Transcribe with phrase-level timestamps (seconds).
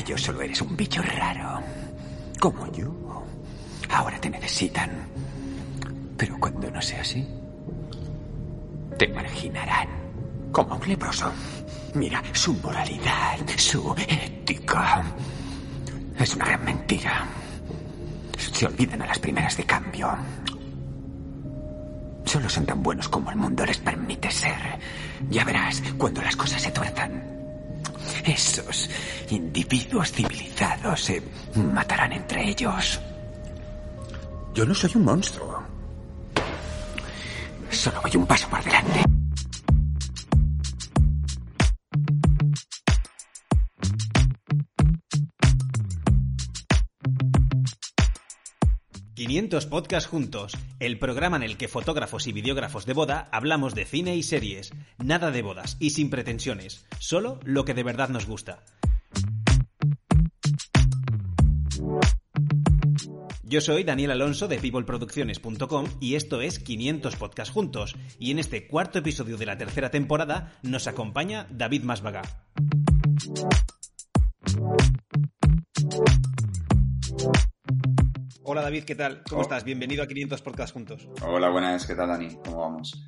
[0.00, 1.60] ellos solo eres un bicho raro.
[2.38, 2.90] Como yo.
[3.90, 4.90] Ahora te necesitan.
[6.16, 7.26] Pero cuando no sea así,
[8.98, 9.88] te marginarán.
[10.52, 11.30] Como un leproso.
[11.94, 15.02] Mira, su moralidad, su ética.
[16.18, 17.26] Es una gran mentira.
[18.36, 20.08] Se olvidan a las primeras de cambio.
[22.24, 24.78] Solo son tan buenos como el mundo les permite ser.
[25.28, 27.39] Ya verás cuando las cosas se tuerzan.
[28.24, 28.88] Esos
[29.30, 31.22] individuos civilizados se
[31.54, 33.00] matarán entre ellos.
[34.54, 35.62] Yo no soy un monstruo.
[37.70, 39.19] Solo voy un paso por delante.
[49.40, 53.86] 500 Podcast Juntos, el programa en el que fotógrafos y videógrafos de boda hablamos de
[53.86, 58.26] cine y series, nada de bodas y sin pretensiones, solo lo que de verdad nos
[58.26, 58.62] gusta.
[63.42, 68.66] Yo soy Daniel Alonso de peopleproducciones.com y esto es 500 Podcast Juntos y en este
[68.66, 72.20] cuarto episodio de la tercera temporada nos acompaña David Masvaga.
[78.52, 79.22] Hola David, ¿qué tal?
[79.28, 79.42] ¿Cómo Oh.
[79.42, 79.62] estás?
[79.62, 81.08] Bienvenido a 500 Podcast Juntos.
[81.22, 82.34] Hola, buenas, ¿qué tal Dani?
[82.44, 83.06] ¿Cómo vamos?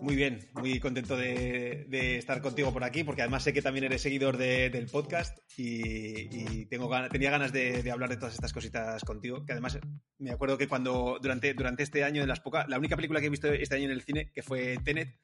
[0.00, 3.86] Muy bien, muy contento de, de estar contigo por aquí, porque además sé que también
[3.86, 8.34] eres seguidor de- del podcast y, y tengo, tenía ganas de, de hablar de todas
[8.34, 9.76] estas cositas contigo, que además
[10.18, 13.26] me acuerdo que cuando durante, durante este año, de las pocas, la única película que
[13.26, 15.18] he visto este año en el cine, que fue Tenet,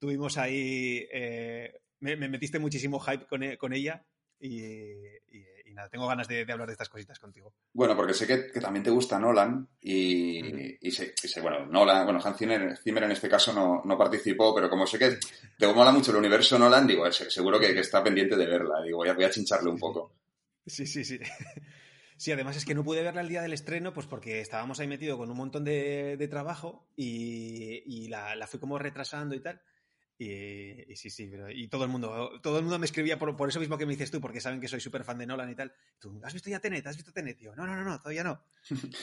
[0.00, 4.06] tuvimos ahí, eh, me, me metiste muchísimo hype con, e- con ella
[4.40, 5.44] y, y-
[5.74, 7.52] y nada, tengo ganas de, de hablar de estas cositas contigo.
[7.72, 10.40] Bueno, porque sé que, que también te gusta Nolan y,
[10.90, 14.54] sé, y sé, bueno, Nolan, bueno, Hans Zimmer, Zimmer en este caso no, no participó,
[14.54, 15.18] pero como sé que
[15.58, 18.80] te mola mucho el universo Nolan, digo, se- seguro que, que está pendiente de verla,
[18.82, 20.12] digo, voy a, voy a chincharle un poco.
[20.66, 21.18] Sí, sí, sí.
[22.16, 24.86] Sí, además es que no pude verla el día del estreno, pues porque estábamos ahí
[24.86, 29.40] metidos con un montón de, de trabajo y, y la, la fui como retrasando y
[29.40, 29.60] tal.
[30.16, 33.36] Y, y sí, sí, pero, y todo el mundo, todo el mundo me escribía por,
[33.36, 35.50] por eso mismo que me dices tú, porque saben que soy súper fan de Nolan
[35.50, 35.72] y tal.
[35.98, 36.86] Tú, ¿has visto ya Tenet?
[36.86, 37.36] ¿Has visto Tenet?
[37.36, 38.44] Tío, no, no, no, no, todavía no.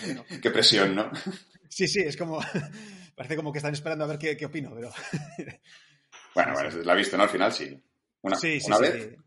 [0.05, 1.11] Bueno, Qué presión, ¿no?
[1.67, 2.39] sí, sí, es como,
[3.15, 4.91] parece como que están esperando a ver qué, qué opino, pero...
[6.33, 7.23] Bueno, bueno, la has visto, ¿no?
[7.23, 7.77] Al final sí.
[8.21, 9.17] Una, Sí, sí, una sí, vez.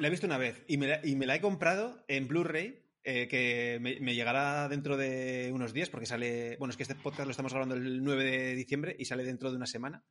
[0.00, 2.82] La he visto una vez y me la, y me la he comprado en Blu-ray,
[3.04, 6.56] eh, que me, me llegará dentro de unos días, porque sale.
[6.56, 9.50] Bueno, es que este podcast lo estamos grabando el 9 de diciembre y sale dentro
[9.50, 10.02] de una semana.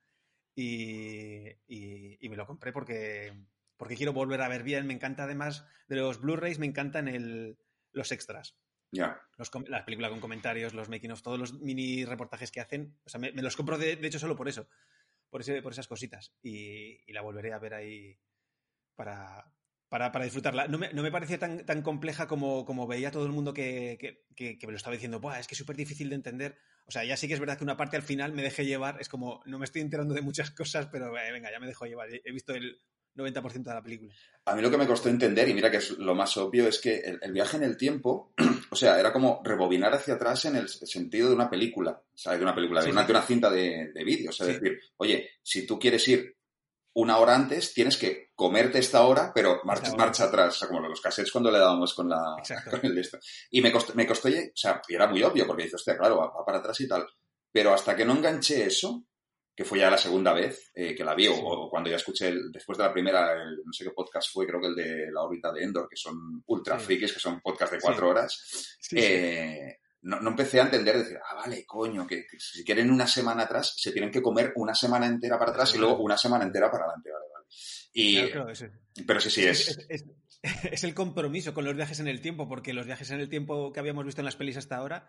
[0.56, 3.34] Y, y- y me lo compré porque,
[3.78, 4.86] porque quiero volver a ver bien.
[4.88, 7.58] Me encanta además de los Blu-rays, me encantan el,
[7.94, 8.58] los extras.
[8.92, 9.22] Ya.
[9.38, 12.98] Los, com- la película con comentarios, los making of, todos los mini reportajes que hacen.
[13.06, 14.68] O sea, me, me los compro de, de hecho solo por eso,
[15.30, 16.34] por, ese, por esas cositas.
[16.44, 18.20] Y, y la volveré a ver ahí
[18.96, 19.46] para,
[19.92, 20.70] para, para disfrutarla.
[20.70, 23.98] No me, no me parecía tan, tan compleja como, como veía todo el mundo que,
[24.00, 25.20] que, que- que me lo estaba diciendo.
[25.20, 26.56] Buah, es que es súper difícil de entender.
[26.88, 28.96] O sea, ya sí que es verdad que una parte al final me dejé llevar.
[29.02, 31.86] Es como, no me estoy enterando de muchas cosas, pero eh, venga, ya me dejo
[31.86, 32.08] llevar.
[32.10, 32.82] He visto el
[33.16, 34.14] 90% de la película.
[34.46, 36.80] A mí lo que me costó entender, y mira que es lo más obvio, es
[36.80, 38.34] que el, el viaje en el tiempo,
[38.72, 42.40] o sea, era como rebobinar hacia atrás en el sentido de una película, ¿sabes?
[42.40, 43.08] De una película, de, Sí, una, sí.
[43.08, 44.30] de una cinta de, de vídeo.
[44.30, 44.54] O sea, Sí.
[44.54, 46.38] decir, oye, si tú quieres ir
[46.94, 50.56] una hora antes, tienes que comerte esta hora, pero marcha, marcha atrás.
[50.56, 52.20] O sea, como los cassettes cuando le dábamos con la...
[52.70, 53.18] Con el de esto.
[53.50, 56.18] Y me costó, me costó, o sea, y era muy obvio, porque dices, hostia, claro,
[56.18, 57.08] va, va para atrás y tal.
[57.52, 59.06] Pero hasta que no enganché eso,
[59.56, 61.42] que fue ya la segunda vez eh, que la vi, o- Sí.
[61.44, 64.48] o, cuando ya escuché, el- después de la primera, el- no sé qué podcast fue,
[64.48, 66.86] creo que el de la órbita de Endor, que son ultra Sí.
[66.86, 71.18] frikis, que son podcast de cuatro horas, Sí, eh, no, no empecé a entender, decir,
[71.30, 74.74] ah, vale, coño, que, que si quieren una semana atrás, se tienen que comer una
[74.76, 77.46] semana entera para atrás y luego una semana entera para adelante, vale, vale.
[77.94, 78.66] Y, Claro, claro, eso.
[79.06, 79.78] Pero sí, sí, Es, es...
[79.78, 80.06] es- es-
[80.72, 83.72] es el compromiso con los viajes en el tiempo, porque los viajes en el tiempo
[83.72, 85.08] que habíamos visto en las pelis hasta ahora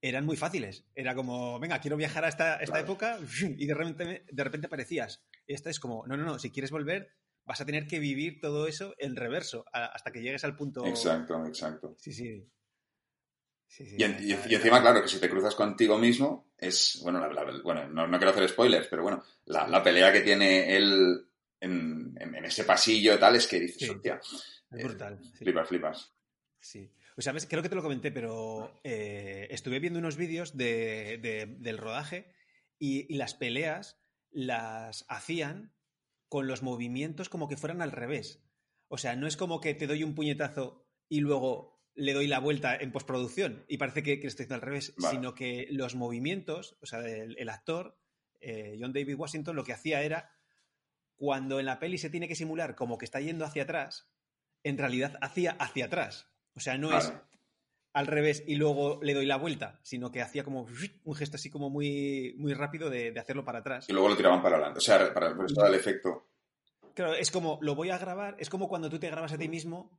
[0.00, 0.84] eran muy fáciles.
[0.94, 2.84] Era como, venga, quiero viajar a esta, esta Claro.
[2.84, 3.18] época
[3.56, 5.24] y de repente, de repente aparecías.
[5.48, 7.10] Esta es como, no, no, no, si quieres volver,
[7.44, 10.86] vas a tener que vivir todo eso en reverso hasta que llegues al punto.
[10.86, 11.96] Exacto, exacto.
[11.98, 12.48] Sí, sí.
[13.68, 16.50] Sí, sí, Y, en- y- está- y encima, claro, que si te cruzas contigo mismo,
[16.58, 20.10] es, bueno, la- la- bueno no, no quiero hacer spoilers, pero bueno, la, la pelea
[20.12, 21.26] que tiene él
[21.60, 23.90] en, en- en ese pasillo tal es que dices, Sí.
[23.90, 24.20] hostia,
[24.72, 25.18] Es brutal.
[25.22, 25.44] sí.
[25.44, 26.12] flipas, flipas.
[26.60, 26.90] Sí.
[27.16, 31.46] O sea, creo que te lo comenté, pero eh, estuve viendo unos vídeos de, de-
[31.58, 32.32] del rodaje
[32.78, 34.00] y, y las peleas
[34.30, 35.72] las hacían
[36.28, 38.42] con los movimientos como que fueran al revés.
[38.88, 42.38] O sea, no es como que te doy un puñetazo y luego le doy la
[42.38, 45.16] vuelta en postproducción y parece que, que estoy haciendo al revés, Vale.
[45.16, 47.98] sino que los movimientos, o sea, el, el actor,
[48.40, 50.30] eh, John David Washington, lo que hacía era,
[51.16, 54.08] cuando en la peli se tiene que simular como que está yendo hacia atrás,
[54.62, 56.30] en realidad hacía hacia atrás.
[56.54, 57.12] O sea, no es
[57.92, 60.68] al revés y luego le doy la vuelta, sino que hacía como
[61.04, 63.86] un gesto así como muy, muy rápido de, de hacerlo para atrás.
[63.88, 64.78] Y luego lo tiraban para adelante.
[64.78, 66.28] O sea, para da el efecto.
[66.94, 69.48] Claro, es como, lo voy a grabar, es como cuando tú te grabas a ti
[69.48, 69.98] mismo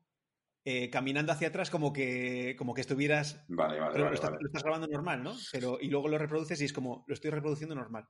[0.71, 3.43] eh, caminando hacia atrás como que, como que estuvieras...
[3.47, 4.09] Vale, vale, pero vale.
[4.09, 4.41] lo, estás, vale.
[4.43, 5.35] lo estás grabando normal, ¿no?
[5.51, 8.05] Pero, y luego lo reproduces y es como, lo estoy reproduciendo normal.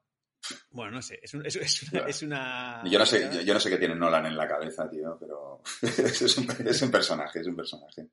[0.71, 2.01] Bueno, no sé, es, un- es- es una...
[2.01, 2.07] Ya.
[2.07, 4.89] es una- Yo no sé, yo, yo no sé qué tiene Nolan en la cabeza,
[4.89, 8.07] tío, pero es un, es un personaje, es un personaje.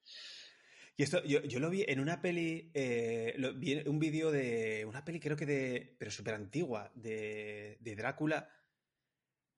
[0.98, 4.84] Y esto, yo, yo lo vi en una peli, eh, lo- vi un vídeo de
[4.86, 8.48] una peli creo que de, pero súper antigua, de, de Drácula,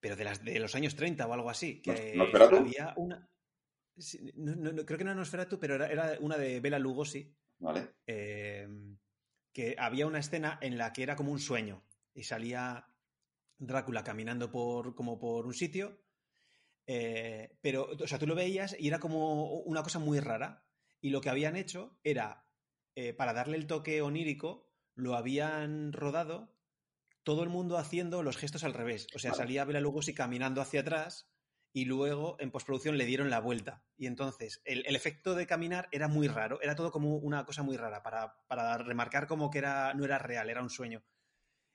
[0.00, 2.56] pero de, las, de los años 30 o algo así, que ¿Nos- Nosferatu?
[2.56, 3.28] había una...
[3.98, 7.94] sí, no, creo que no era Nosferatu, pero era, era una de Bela Lugosi, ¿Vale?
[8.06, 8.68] eh,
[9.52, 11.84] que había una escena en la que era como un sueño
[12.14, 12.88] y salía
[13.58, 16.00] Drácula caminando por, como por un sitio,
[16.86, 20.64] eh, pero, o sea, tú lo veías y era como una cosa muy rara.
[21.00, 22.46] Y lo que habían hecho era,
[22.94, 26.56] eh, para darle el toque onírico, lo habían rodado
[27.24, 29.06] todo el mundo haciendo los gestos al revés.
[29.14, 29.42] O sea, Vale.
[29.42, 31.30] salía Bela Lugosi caminando hacia atrás
[31.72, 33.82] y luego en postproducción le dieron la vuelta.
[33.96, 37.62] Y entonces el, el efecto de caminar era muy raro, era todo como una cosa
[37.62, 41.02] muy rara para, para remarcar como que era, no era real, era un sueño.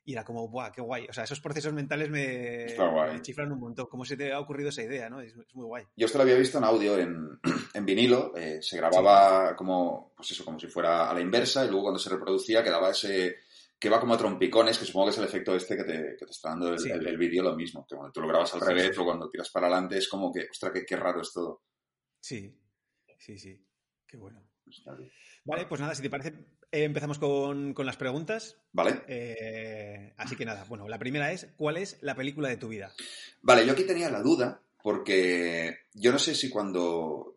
[0.06, 1.08] Y era como, ¡buah, qué guay!
[1.10, 3.88] O sea, esos procesos mentales me, me chiflan un montón.
[3.90, 5.22] ¿Cómo se te ha ocurrido esa idea, no?
[5.22, 5.86] Es, es muy guay.
[5.96, 7.40] Yo esto lo había visto en audio, en,
[7.74, 11.68] en vinilo, eh, se grababa como, pues eso, como si fuera a la inversa, y
[11.68, 13.38] luego cuando se reproducía quedaba ese,
[13.84, 16.26] que va como a trompicones, que supongo que es el efecto este que te, que
[16.26, 16.90] te está dando el, Sí.
[16.90, 19.04] el- el vídeo, lo mismo, que cuando tú lo grabas al Sí, revés, sí, o
[19.04, 21.64] cuando tiras para adelante, es como que, ostras, qué, qué raro es todo.
[22.22, 22.58] Sí,
[23.18, 23.62] sí, sí.
[24.08, 24.42] Qué bueno.
[25.44, 26.30] Vale, pues nada, si te parece,
[26.72, 28.58] eh, empezamos con, con las preguntas.
[28.72, 29.02] ¿Vale?
[29.10, 32.94] Eh, así que nada, bueno, la primera es, ¿cuál es la película de tu vida?
[33.42, 37.33] Vale, yo aquí tenía la duda, porque yo no sé si cuando...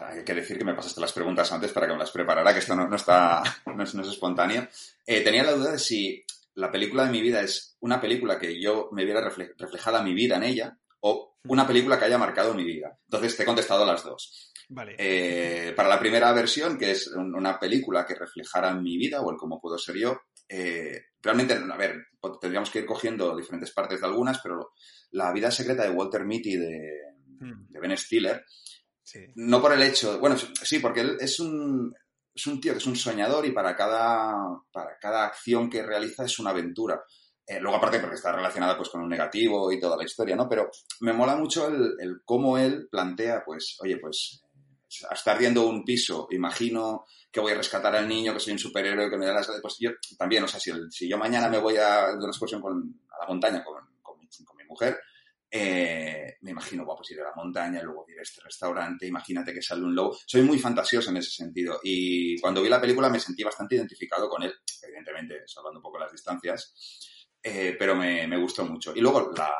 [0.00, 2.60] Hay que decir que me pasaste las preguntas antes para que me las preparara, que
[2.60, 4.66] esto no, no está, no es, no es espontáneo.
[5.06, 6.24] Eh, tenía la duda de si
[6.54, 10.14] la película de mi vida es una película que yo me viera refle- reflejada mi
[10.14, 12.98] vida en ella o una película que haya marcado mi vida.
[13.04, 14.52] Entonces te he contestado las dos.
[14.68, 14.94] Vale.
[14.98, 19.30] Eh, para la primera versión, que es un- una película que reflejara mi vida o
[19.30, 21.96] el cómo puedo ser yo, eh, realmente, a ver,
[22.40, 24.72] tendríamos que ir cogiendo diferentes partes de algunas, pero
[25.12, 26.90] la vida secreta de Walter Mitty de,
[27.40, 28.44] Hmm, de Ben Stiller,
[29.34, 31.94] no por el hecho, bueno, sí, porque él es un,
[32.34, 34.34] es un tío que es un soñador y para cada,
[34.72, 37.02] para cada acción que realiza es una aventura.
[37.46, 40.48] Eh, luego, aparte, porque está relacionada pues, con un negativo y toda la historia, ¿no?
[40.48, 40.70] Pero
[41.00, 44.42] me mola mucho el, el cómo él plantea, pues, oye, pues,
[45.10, 49.08] estar viendo un piso, imagino que voy a rescatar al niño, que soy un superhéroe,
[49.08, 49.50] que me da las...
[49.62, 52.62] Pues yo también, o sea, si, si yo mañana me voy a, de una excursión
[52.62, 55.00] a la montaña con, con mi mujer,
[55.50, 59.52] eh, me imagino, guau, pues ir a la montaña, luego ir a este restaurante, imagínate
[59.52, 60.16] que sale un lobo.
[60.26, 61.80] Soy muy fantasioso en ese sentido.
[61.82, 65.98] Y cuando vi la película me sentí bastante identificado con él, evidentemente, salvando un poco
[65.98, 68.92] las distancias, eh, pero me, me gustó mucho.
[68.94, 69.50] Y luego la,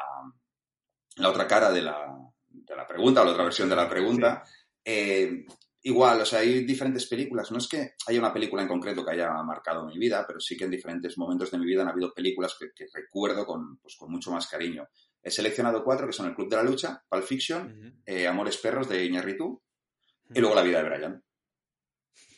[1.17, 2.07] la otra cara de la,
[2.47, 4.45] de la pregunta, o la otra versión de la pregunta,
[4.85, 5.45] eh,
[5.83, 7.51] igual, o sea, hay diferentes películas.
[7.51, 10.57] No es que haya una película en concreto que haya marcado mi vida, pero sí
[10.57, 13.97] que en diferentes momentos de mi vida han habido películas que, que recuerdo con, pues,
[13.97, 14.87] con mucho más cariño.
[15.23, 18.89] He seleccionado cuatro que son El Club de la Lucha, Pulp Fiction, eh, Amores Perros
[18.89, 19.63] de Iñárritu
[20.33, 21.25] y luego La vida de Brian.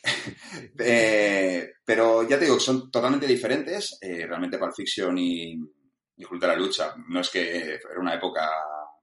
[0.79, 3.99] Eh, pero ya te digo que son totalmente diferentes.
[4.01, 5.53] Eh, realmente Pulp Fiction y,
[6.17, 8.51] y Club de la Lucha no es que era una época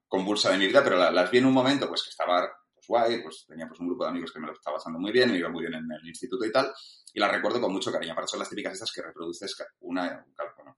[0.06, 2.86] convulsa de mi vida, pero la- las vi en un momento pues que estaba pues,
[2.86, 5.30] guay, pues tenía pues, un grupo de amigos que me lo estaba pasando muy bien,
[5.30, 6.72] me iba muy bien en el instituto y tal,
[7.14, 8.12] y las recuerdo con mucho cariño.
[8.12, 10.24] Aparte son las típicas estas que reproduces una,
[10.56, 10.76] bueno,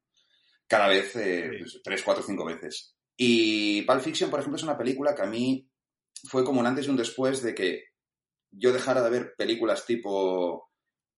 [0.72, 1.58] cada vez, eh, Sí.
[1.58, 2.96] pues, tres, cuatro, cinco veces.
[3.14, 5.68] Y Pulp Fiction, por ejemplo, es una película que a mí
[6.30, 7.84] fue como un antes y un después de que
[8.50, 10.70] yo dejara de ver películas tipo...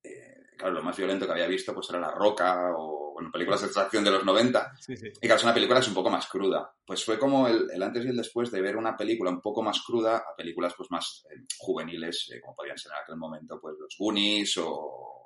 [0.02, 3.60] eh, claro, lo más violento que había visto pues era La Roca o bueno, películas
[3.60, 4.72] de extracción de los 90.
[4.80, 5.06] Sí, sí.
[5.06, 6.74] Y claro, es una película que es un poco más cruda.
[6.84, 9.62] Pues fue como el, el antes y el después de ver una película un poco
[9.62, 13.60] más cruda a películas pues más eh, juveniles, eh, como podían ser en aquel momento
[13.60, 15.23] pues los Goonies o,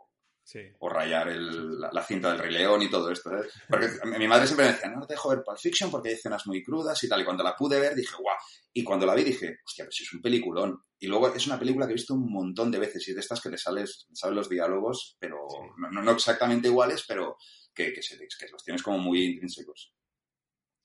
[0.51, 0.61] Sí.
[0.79, 3.31] o rayar el- la, la cinta del Rey León y todo esto.
[3.69, 3.87] Porque
[4.19, 6.63] mi madre siempre me decía, no te dejo ver Pulp Fiction porque hay escenas muy
[6.65, 7.21] crudas y tal.
[7.21, 8.35] Y cuando la pude ver dije, guau.
[8.73, 10.83] Y cuando la vi dije, hostia, pues es un peliculón.
[10.99, 13.21] Y luego es una película que he visto un montón de veces y es de
[13.21, 15.83] estas que te sales, sabes los diálogos, pero Sí.
[16.03, 17.37] no, exactamente iguales, pero
[17.75, 19.93] que, que, se- que los tienes como muy intrínsecos.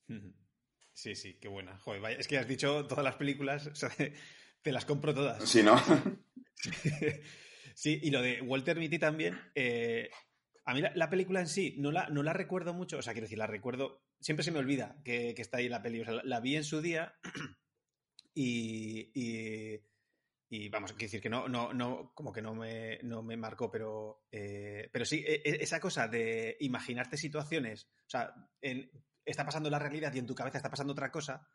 [0.96, 1.80] Sí, sí, qué buena.
[1.80, 3.90] Joder, vaya, es que has dicho todas las películas, o sea,
[4.62, 5.44] te las compro todas.
[5.50, 5.76] Sí, ¿no?
[7.76, 9.40] Sí, y lo de Walter Mitty también.
[9.56, 10.10] eh,
[10.66, 13.14] a mí la, la película en sí no la, no la recuerdo mucho, o sea,
[13.14, 14.04] quiero decir, la recuerdo.
[14.20, 16.02] Siempre se me olvida que, que está ahí la peli.
[16.02, 17.16] O sea, la, vi en su día
[18.34, 19.82] y, y
[20.56, 23.72] y vamos, quiero decir que no, no, no, como que no me, no me marcó,
[23.72, 28.88] pero, eh, pero sí, e, e, esa cosa de imaginarte situaciones, o sea, en,
[29.26, 31.48] está pasando la realidad y en tu cabeza está pasando otra cosa,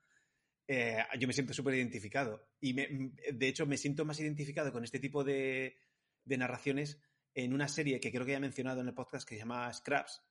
[0.66, 2.48] eh, yo me siento súper identificado.
[2.60, 5.78] Y me, de hecho me siento más identificado con este tipo de,
[6.28, 7.00] de narraciones
[7.34, 9.72] en una serie que creo que ya he mencionado en el podcast que se llama
[9.72, 10.22] Scraps,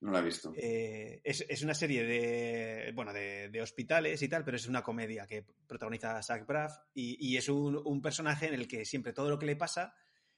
[0.00, 0.52] no la he visto.
[0.56, 5.44] Eh, es, una serie de, bueno, de, hospitales y tal, pero es una comedia que
[5.66, 9.56] protagoniza Zach Braff y, es un, personaje en el que siempre todo lo que le
[9.56, 9.94] pasa,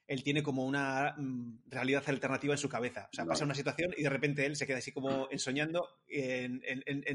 [0.07, 3.09] él tiene como una mm, realidad alternativa en su cabeza.
[3.13, 6.63] O sea, pasa una situación y de repente él se queda así como ensoñando en,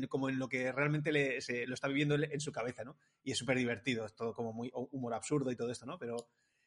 [0.08, 2.98] como en lo que realmente le, se, lo está viviendo en su cabeza, ¿no?
[3.24, 5.98] Y es súper divertido, es todo como muy humor absurdo y todo esto, ¿no?
[5.98, 6.18] Pero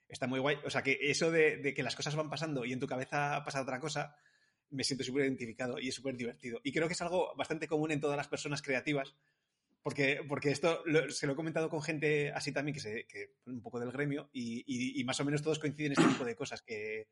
[0.08, 0.58] está muy guay.
[0.64, 3.62] O sea, que eso de, que las cosas van pasando y en tu cabeza pasa
[3.62, 4.16] otra cosa
[4.70, 6.60] me siento súper identificado y es súper divertido.
[6.64, 9.14] Y creo que es algo bastante común en todas las personas creativas,
[9.80, 13.62] porque, porque esto se lo he comentado con gente así también, que, se, que un
[13.62, 17.06] poco del gremio, y, más o menos todos coinciden en este tipo de cosas, que,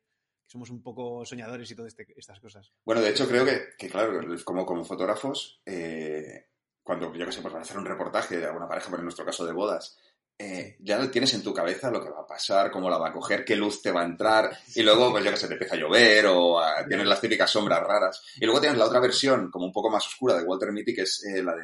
[0.47, 2.71] somos un poco soñadores y todas este, estas cosas.
[2.83, 6.47] Bueno, de hecho creo que, claro, como, como fotógrafos, eh,
[6.83, 9.05] cuando yo que sé, pues van a hacer un reportaje de alguna pareja, por en
[9.05, 9.97] nuestro caso de bodas,
[10.37, 13.13] eh, ya tienes en tu cabeza lo que va a pasar, cómo la va a
[13.13, 15.75] coger, qué luz te va a entrar, y luego, pues ya que se te empieza
[15.75, 18.21] a llover o tienes las típicas sombras raras.
[18.35, 21.03] Y luego tienes la otra versión, como un poco más oscura, de Walter Mitty, que
[21.03, 21.63] es eh, la de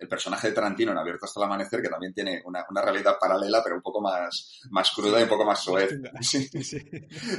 [0.00, 3.62] el personaje de Tarantino en Abierto hasta el Amanecer, que también tiene una, realidad paralela,
[3.62, 5.88] pero un poco más, más cruda y un poco más suave.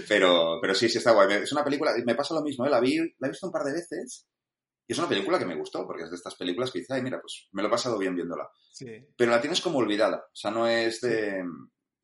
[0.07, 1.43] Pero, pero sí, sí está guay.
[1.43, 2.69] Es una película, me pasa lo mismo, ¿eh?
[2.69, 4.25] la, vi, la he visto un par de veces
[4.89, 7.03] y es una película que me gustó, porque es de estas películas que dices, ay,
[7.03, 8.49] mira, pues me lo he pasado bien viéndola.
[8.71, 8.87] Sí.
[9.15, 10.17] Pero la tienes como olvidada.
[10.17, 11.43] O sea, no es de.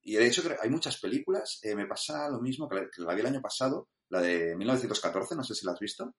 [0.03, 1.57] Y de hecho, hay muchas películas.
[1.63, 5.43] Eh, me pasa lo mismo que la, vi el año pasado, la de 1914, no
[5.43, 6.13] sé si la has visto.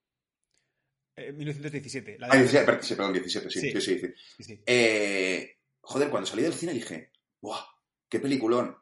[1.17, 2.15] 1917.
[2.15, 2.59] Eh, la de...
[2.59, 4.15] Ah, sí, perdón, 17, sí, sí, sí.
[4.41, 7.63] sí, eh, joder, cuando salí del cine dije, ¡guau!
[8.09, 8.77] ¡Qué peliculón!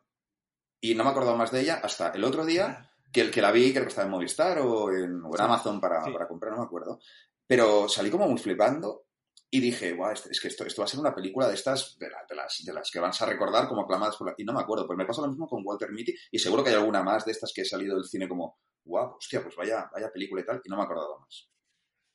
[0.80, 2.90] Y no me acordaba más de ella hasta el otro día, ah.
[3.12, 6.26] que el que la vi, creo que estaba en Movistar o en, Amazon para, para,
[6.26, 6.98] comprar, no me acuerdo.
[7.46, 9.06] Pero salí como muy flipando
[9.50, 12.08] y dije, guau, es que esto, esto va a ser una película de estas, de,
[12.08, 14.34] las, de las que vas a recordar como aclamadas por la...
[14.36, 16.70] Y no me acuerdo, pues me pasa lo mismo con Walter Mitty y seguro que
[16.70, 19.88] hay alguna más de estas que he salido del cine como, guau, hostia, pues vaya,
[19.92, 21.48] vaya película y tal, y no me he acordado más.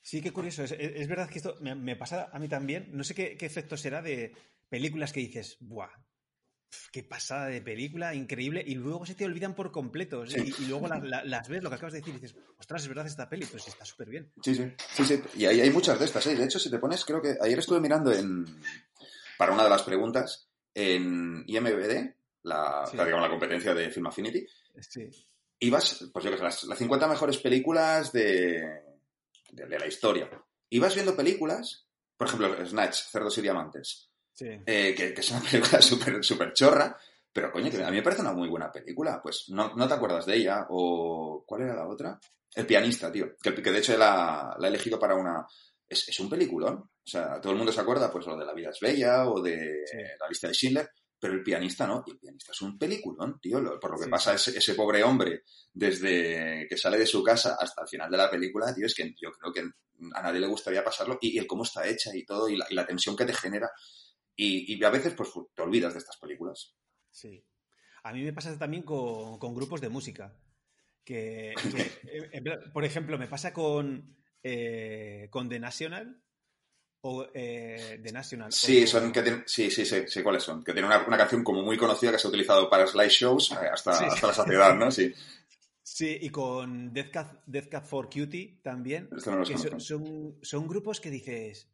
[0.01, 0.63] Sí, qué curioso.
[0.63, 2.89] Es, es, verdad que esto me, pasa a mí también.
[2.91, 4.33] No sé qué, qué efecto será de
[4.67, 5.91] películas que dices, ¡buah!
[6.91, 10.23] Qué pasada de película, increíble, y luego se te olvidan por completo.
[10.25, 13.29] Y, luego las ves, lo que acabas de decir, y dices, ostras, es verdad esta
[13.29, 14.31] peli, pues está súper bien.
[14.43, 15.21] Sí, sí, sí, sí.
[15.35, 16.35] Y hay, hay muchas de estas, ¿eh?
[16.35, 18.45] De hecho, si te pones, creo que ayer estuve mirando en
[19.37, 24.45] para una de las preguntas en IMBD, la, digamos, la competencia de Film Affinity.
[24.81, 25.09] Sí.
[25.59, 28.81] Ibas, pues yo que sé, las, 50 mejores películas de,
[29.51, 30.29] de, de la historia.
[30.69, 31.85] Ibas viendo películas,
[32.17, 34.08] por ejemplo, Snatch, Cerdos y Diamantes
[34.41, 36.97] eh, que, es una película súper super chorra,
[37.31, 39.21] pero coño, que a mí me parece una muy buena película.
[39.21, 40.65] Pues no, no te acuerdas de ella.
[40.69, 42.19] O ¿cuál era la otra?
[42.53, 43.35] El pianista, tío.
[43.41, 45.45] Que, que de hecho la, la, he elegido para una.
[45.87, 46.75] Es, es, un peliculón.
[46.75, 49.41] O sea, todo el mundo se acuerda, pues, lo de La vida es bella o
[49.41, 49.83] de
[50.19, 50.89] La lista de Schindler.
[51.21, 53.61] Pero el pianista no, y el pianista es un peliculón, tío.
[53.79, 55.43] por lo que pasa ese, ese, pobre hombre
[55.73, 59.13] desde que sale de su casa hasta el final de la película, tío, es que
[59.19, 59.69] yo creo que
[60.13, 62.73] a nadie le gustaría pasarlo y, el cómo está hecha y todo, y la, y
[62.75, 63.69] la tensión que te genera.
[64.41, 66.77] Y, a veces pues te olvidas de estas películas.
[67.11, 67.43] Sí.
[68.03, 70.33] A mí me pasa también con, grupos de música.
[71.03, 71.53] Que,
[72.73, 76.23] por ejemplo, me pasa con, eh, con The National
[77.01, 78.53] o eh, The National.
[78.53, 80.63] Sí, son que sí, sí, sí, cuáles son.
[80.63, 83.91] Que tiene una, canción como muy conocida que se ha utilizado para slideshows eh, hasta,
[83.91, 84.89] hasta la saciedad, ¿no?
[84.89, 85.13] Sí.
[85.81, 87.11] Sí, y con Death
[87.69, 89.09] Cat, for Cutie también.
[89.17, 91.67] son, son, grupos que dices,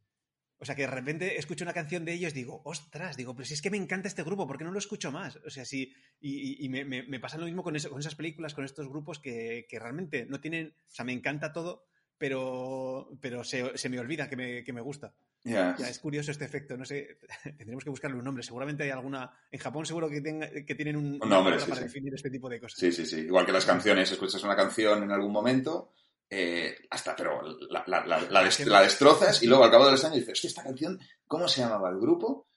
[0.58, 3.46] o sea, que de repente escucho una canción de ellos y digo, ostras, digo, pero
[3.46, 5.36] si es que me encanta este grupo, ¿por qué no lo escucho más?
[5.46, 9.20] O sea, sí, y, me, pasa lo mismo con, con esas películas, con estos grupos
[9.20, 11.86] que, realmente no tienen, o sea, me encanta todo,
[12.18, 15.14] pero, pero se, se me olvida que me, que me gusta.
[15.44, 17.20] Ya, es curioso este efecto, no sé,
[17.58, 18.42] tendremos que buscarle un nombre.
[18.42, 19.32] Seguramente hay alguna.
[19.52, 20.24] En Japón seguro que,
[20.66, 22.80] que tienen un, nombre para definir este tipo de cosas.
[22.80, 23.20] Sí, sí, sí.
[23.22, 25.92] Igual que las canciones, escuchas una canción en algún momento
[26.30, 30.48] eh, hasta, pero la, la, destrozas y luego al cabo de los años dices, que
[30.48, 32.48] esta canción, ¿cómo se llamaba el grupo?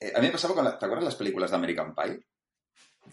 [0.00, 2.20] Eh, a mí me pasaba con, ¿te acuerdas las películas de American Pie?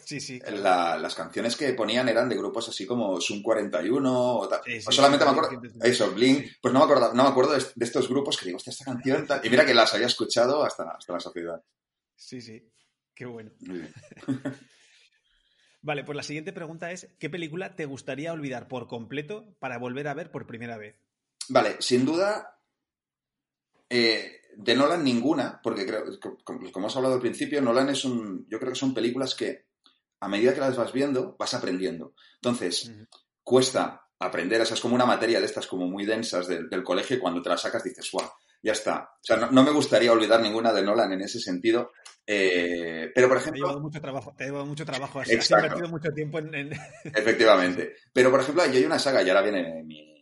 [0.03, 0.39] Sí, sí.
[0.39, 4.61] las canciones que ponían eran de grupos así como Sun 41 o tal.
[4.81, 6.11] solamente me acuerdo.
[6.13, 6.47] Blink.
[6.61, 9.25] Pues no me acuerdo, no me acuerdo de, estos grupos que digo, esta canción.
[9.25, 11.61] Tal, y mira que las había escuchado hasta, hasta la sociedad.
[12.15, 12.69] Sí, sí.
[13.13, 13.51] Qué bueno.
[15.85, 20.07] Vale, pues la siguiente pregunta es, ¿qué película te gustaría olvidar por completo para volver
[20.07, 20.95] a ver por primera vez?
[21.49, 22.57] Vale, sin duda,
[23.87, 26.05] eh, de Nolan ninguna, porque creo,
[26.43, 29.67] como, hemos hablado al principio, Nolan es un, yo creo que son películas que
[30.21, 32.15] a medida que las vas viendo, vas aprendiendo.
[32.41, 32.91] Entonces,
[33.43, 37.17] cuesta aprender, o sea, es como una materia de estas como muy densas del, colegio
[37.17, 38.27] y cuando te la sacas dices, ¡guau!
[38.63, 39.11] Ya está.
[39.17, 41.91] O sea, no, me gustaría olvidar ninguna de Nolan en ese sentido.
[42.27, 43.59] Eh, pero, por ejemplo...
[43.59, 45.19] Te ha llevado mucho trabajo, te ha llevado mucho trabajo.
[45.19, 46.71] Has, invertido mucho tiempo en...
[47.03, 47.95] Efectivamente.
[48.11, 50.15] Pero, por ejemplo, yo hay una saga, y ahora viene mi,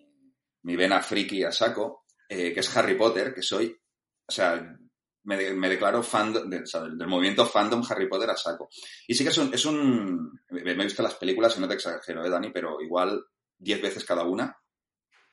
[0.64, 3.76] mi vena friki a saco, eh, que es Harry Potter, que soy...
[4.26, 4.78] O sea,
[5.24, 8.70] me, declaro fan del movimiento fandom Harry Potter a saco.
[9.08, 9.54] Y sí que es un...
[9.54, 12.52] Es un me he visto las películas, y no te exagero, ¿eh, Dani?
[12.52, 13.24] Pero igual
[13.58, 14.58] diez veces cada una,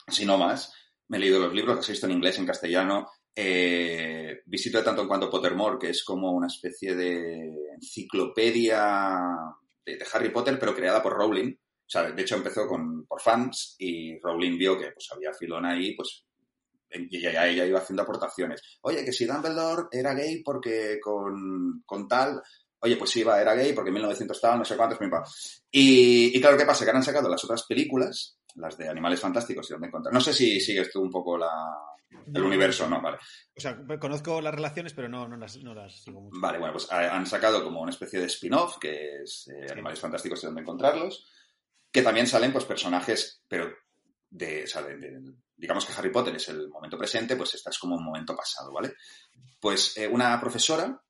[0.09, 0.73] si no más.
[1.09, 3.11] Me he leído los libros, los he visto en inglés, en castellano.
[3.35, 9.19] Eh, visito tanto en cuanto Pottermore, que es como una especie de enciclopedia
[9.85, 11.53] de, Harry Potter, pero creada por Rowling.
[11.53, 15.65] O sea, de hecho empezó con, por fans y Rowling vio que pues, había filón
[15.67, 16.25] ahí, pues
[16.93, 18.63] y ella, ella, iba haciendo aportaciones.
[18.83, 22.43] Oye, que si Dumbledore era gay porque con, con tal,
[22.81, 24.99] oye, pues sí, va, era gay porque en 1900 tal, no sé cuántos,
[25.71, 26.85] y, y claro, ¿qué pasa?
[26.85, 30.13] Que han sacado las otras películas, las de Animales Fantásticos y donde encontrar.
[30.13, 31.51] No sé si sigues tú un poco la,
[32.35, 33.01] el universo, ¿no?
[33.01, 33.19] Vale.
[33.57, 36.41] O sea, conozco las relaciones, pero no, no, las, no las sigo mucho.
[36.41, 40.43] Vale, bueno, pues han sacado como una especie de spin-off, que es eh, Animales Fantásticos
[40.43, 41.27] y donde encontrarlos,
[41.91, 43.73] que también salen pues personajes, pero
[44.31, 45.21] de, o sea, de,
[45.57, 48.73] digamos que Harry Potter es el momento presente, pues esta es como un momento pasado,
[48.73, 48.95] ¿vale?
[49.61, 51.03] Pues eh, una profesora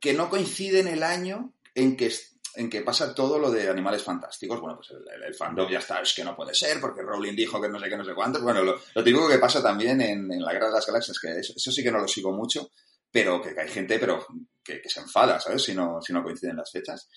[0.00, 2.12] que no coincide en el año en que,
[2.56, 4.60] en que pasa todo lo de animales fantásticos.
[4.60, 7.68] Bueno, pues el, fandom ya está, es que no puede ser, porque Rowling dijo que
[7.68, 8.42] no sé qué, no sé cuántos.
[8.42, 11.54] Bueno, lo, lo típico que pasa también en, la Guerra de las Galaxias, que eso,
[11.56, 12.70] sí que no lo sigo mucho,
[13.10, 14.26] pero que, hay gente pero
[14.64, 15.62] que, se enfada, ¿sabes?
[15.62, 17.08] Si no, si no coinciden las fechas.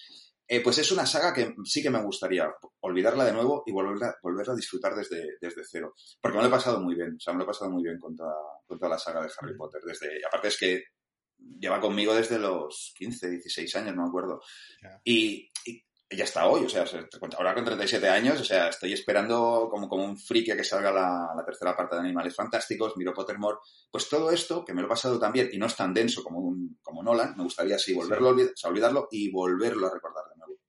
[0.48, 4.18] Eh, pues es una saga que sí que me gustaría olvidarla de nuevo y volverla,
[4.24, 5.94] volverla a disfrutar desde, desde cero.
[6.20, 8.00] Porque me lo he pasado muy bien, o sea, me lo he pasado muy bien
[8.00, 8.34] con toda,
[8.66, 9.82] con toda la saga de Harry Potter.
[9.86, 10.84] Desde, aparte es que
[11.60, 14.42] lleva conmigo desde los 15, 16 años, no me acuerdo.
[15.04, 15.52] Y,
[16.12, 16.86] ya está hoy, o sea,
[17.38, 20.92] ahora con 37 años, o sea, estoy esperando como, como un friki a que salga
[20.92, 23.60] la, tercera parte de Animales Fantásticos, miro Pottermore,
[23.92, 26.40] pues todo esto, que me lo he pasado también y no es tan denso como,
[26.40, 30.60] un, como Nolan, me gustaría así volverlo a olvidarlo y volverlo a recordar de nuevo.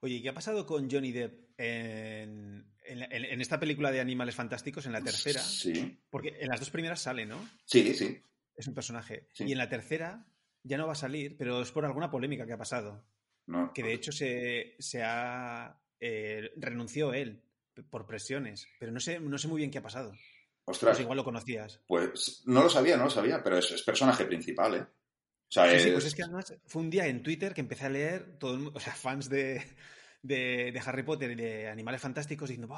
[0.00, 4.92] Oye, ¿qué ha pasado con Johnny Depp en, en, esta película de Animales Fantásticos, en
[4.92, 5.40] la tercera?
[5.40, 5.98] Sí.
[6.10, 7.48] Porque en las dos primeras sale, ¿no?
[7.64, 8.20] Sí, sí.
[8.56, 9.28] Es un personaje.
[9.38, 10.26] Y en la tercera
[10.62, 13.04] ya no va a salir, pero es por alguna polémica que ha pasado.
[13.74, 15.78] que de hecho se, se ha.
[16.00, 17.42] Eh, renunció él
[17.88, 20.12] por presiones, pero no sé, no sé muy bien qué ha pasado.
[20.64, 20.96] Ostras.
[20.96, 21.80] Pues igual lo conocías.
[21.86, 24.86] Pues no lo sabía, no lo sabía, pero es, personaje principal, ¿eh?
[25.48, 28.38] sí, sí, pues es que además fue un día en Twitter que empecé a leer,
[28.38, 29.62] todo o sea, fans de,
[30.22, 32.74] de, Harry Potter y de Animales Fantásticos diciendo,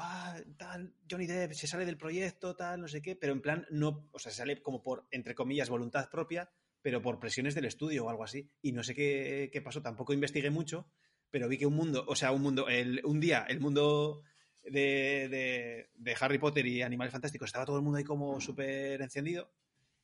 [0.57, 4.09] tal, Johnny Depp se sale del proyecto, tal, no sé qué, pero en plan, no,
[4.11, 6.49] o sea, se sale como por, entre comillas, voluntad propia,
[6.81, 8.49] pero por presiones del estudio o algo así.
[8.61, 10.87] Y no sé qué, qué pasó, tampoco investigué mucho,
[11.29, 14.23] pero vi que un mundo, o sea, un mundo, el, un día, el mundo
[14.63, 19.51] de, de, Harry Potter y Animales Fantásticos, estaba todo el mundo ahí como súper encendido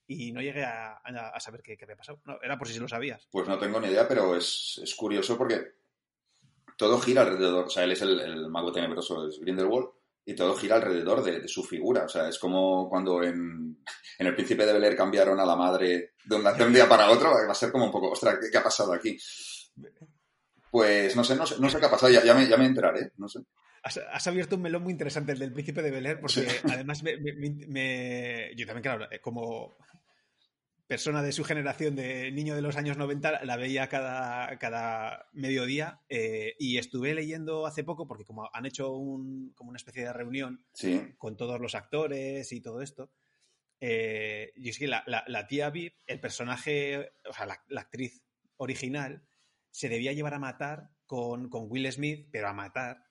[0.08, 2.22] y no llegué a, a, saber qué, qué, había pasado.
[2.26, 3.28] No, era por si lo sabías.
[3.32, 5.81] Pues no tengo ni idea, pero es, es curioso porque
[6.82, 9.90] todo gira alrededor, o sea, él es el, mago tenebroso, es Grindelwald,
[10.26, 12.06] y todo gira alrededor de, su figura.
[12.06, 13.78] O sea, es como cuando en,
[14.18, 17.54] El Príncipe de Bel cambiaron a la madre de un, día para otro, va a
[17.54, 19.16] ser como un poco, ostras, ¿qué, ha pasado aquí?
[20.72, 23.12] Pues no sé, no sé, no sé qué ha pasado, ya, me, ya me enteraré,
[23.18, 23.42] no sé.
[23.84, 28.66] Has, abierto un melón muy interesante, el del príncipe de Bel porque además me, yo
[28.66, 29.78] también, claro, como
[30.92, 36.02] persona de su generación, de niño de los años 90, la veía cada, cada mediodía
[36.10, 40.12] eh, y estuve leyendo hace poco, porque como han hecho un, como una especie de
[40.12, 40.66] reunión
[41.18, 43.10] con todos los actores y todo esto,
[43.80, 48.22] eh, y es que la, la, tía Viv, el personaje, o sea, la, actriz
[48.58, 49.24] original,
[49.70, 53.06] se debía llevar a matar con, con Will Smith, pero a matar,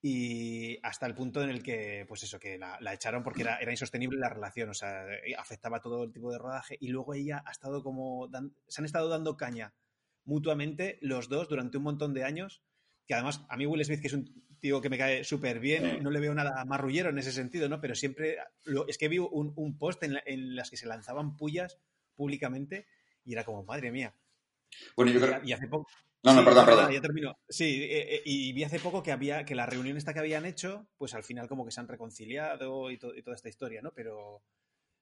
[0.00, 3.72] y hasta el punto en el que, pues eso, que la, echaron porque era, era,
[3.72, 7.42] insostenible la relación, o sea, eh, afectaba todo el tipo de rodaje y luego ella
[7.44, 8.28] ha estado como,
[8.68, 9.74] se han estado dando caña
[10.24, 12.62] mutuamente los dos durante un montón de años,
[13.06, 16.02] que además a mí Will Smith, que es un tío que me cae súper bien,
[16.02, 17.80] no le veo nada marrullero en ese sentido, ¿no?
[17.80, 18.36] Pero siempre,
[18.86, 21.78] es que vi un, un post en, en las que se lanzaban pullas
[22.14, 22.86] públicamente
[23.24, 24.14] y era como, madre mía.
[24.96, 25.40] Bueno, yo creo...
[25.44, 25.88] y hace poco,
[26.34, 26.92] no, no, perdón, perdón.
[26.92, 27.38] Ya termino.
[27.48, 30.44] Sí, eh, eh, y vi hace poco que había que la reunión esta que habían
[30.44, 33.92] hecho, pues al final como que se han reconciliado y, toda esta historia, ¿no?
[33.92, 34.42] Pero,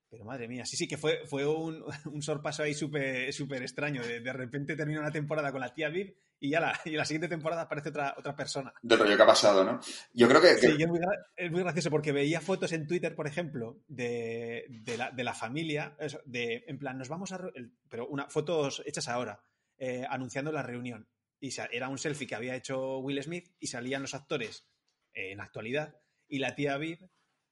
[0.09, 4.03] pero madre mía, sí, sí, que fue, fue un, un sorpaso ahí súper súper extraño.
[4.03, 7.29] De, repente termina una temporada con la tía Viv y ya la, y la siguiente
[7.29, 8.73] temporada aparece otra, otra persona.
[8.83, 9.81] Del rollo que ha pasado, ¿no?
[10.13, 10.55] Yo creo que...
[10.55, 11.01] Sí, es muy,
[11.37, 15.35] es muy, gracioso porque veía fotos en Twitter, por ejemplo, de, de, la, de la,
[15.35, 17.41] familia, de, en plan, nos vamos a...
[17.89, 19.41] pero una, fotos hechas ahora,
[19.79, 21.07] eh, anunciando la reunión
[21.41, 24.67] y era un selfie que había hecho Will Smith y salían los actores
[25.13, 25.97] en actualidad
[26.29, 27.09] y la tía Viv,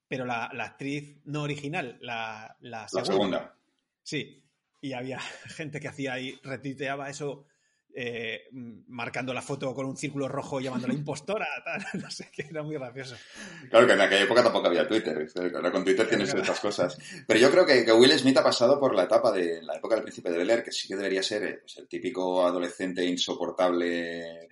[0.09, 3.59] pero la, actriz no original, la, la segunda.
[4.03, 4.45] Sí,
[4.81, 5.19] y había
[5.57, 7.47] gente que hacía ahí, retuiteaba eso
[7.97, 8.49] eh,
[8.89, 11.47] marcando la foto con un círculo rojo llamándola impostora,
[11.95, 13.17] no sé, que era muy gracioso.
[13.71, 16.99] Claro que en aquella época tampoco había Twitter, ahora con Twitter tienes estas cosas.
[17.27, 20.03] Pero yo creo que, Will Smith ha pasado por la etapa de la época del
[20.03, 24.49] príncipe de Bel Air, que sí que debería ser eh, pues, el típico adolescente insoportable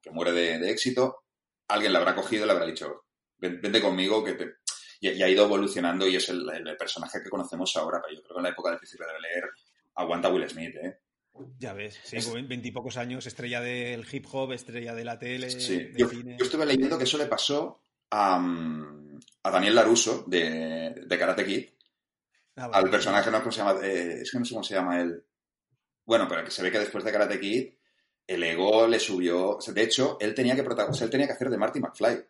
[0.00, 1.24] que muere de, éxito.
[1.68, 3.04] Alguien le habrá cogido y le habrá dicho,
[3.38, 4.54] vente conmigo que te...
[5.00, 6.46] Y, ha ido evolucionando y es el,
[6.78, 9.24] personaje que conocemos ahora, pero yo creo que en la época del príncipe de Bel
[9.24, 9.50] Air
[9.96, 11.00] aguanta Will Smith, ¿eh?
[11.58, 15.50] Ya ves, sí, veintipocos años, estrella del hip hop, estrella de la tele.
[15.50, 18.38] Sí, yo, estuve leyendo que eso le pasó a,
[19.44, 21.70] Daniel Laruso de, Karate Kid.
[22.56, 23.80] Ah, al personaje, no, ¿cómo se llama?
[23.82, 25.24] Eh, es que no sé cómo se llama él.
[26.04, 27.72] Bueno, pero que se ve que después de Karate Kid,
[28.26, 29.58] el ego le subió.
[29.66, 32.24] De hecho, él tenía que él tenía que hacer de Marty McFly.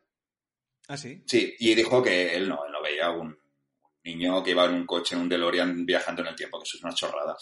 [0.89, 1.23] Ah, sí.
[1.27, 3.37] Sí, y dijo que él no, él no veía un
[4.05, 6.77] niño que iba en un coche, en un DeLorean viajando en el tiempo, que eso
[6.77, 7.37] es una chorrada.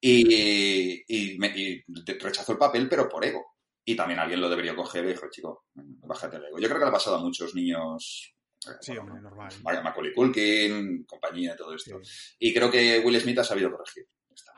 [0.00, 1.84] Y, y,
[2.20, 3.56] rechazó el papel, pero por ego.
[3.84, 6.58] Y también alguien lo debería coger y dijo, chico, bájate el ego.
[6.58, 8.34] Yo creo que le ha pasado a muchos niños.
[8.66, 9.52] Eh, sí, hombre, normal.
[9.62, 12.00] Macaulay Culkin, compañía, todo esto.
[12.38, 14.06] Y creo que Will Smith ha sabido corregir.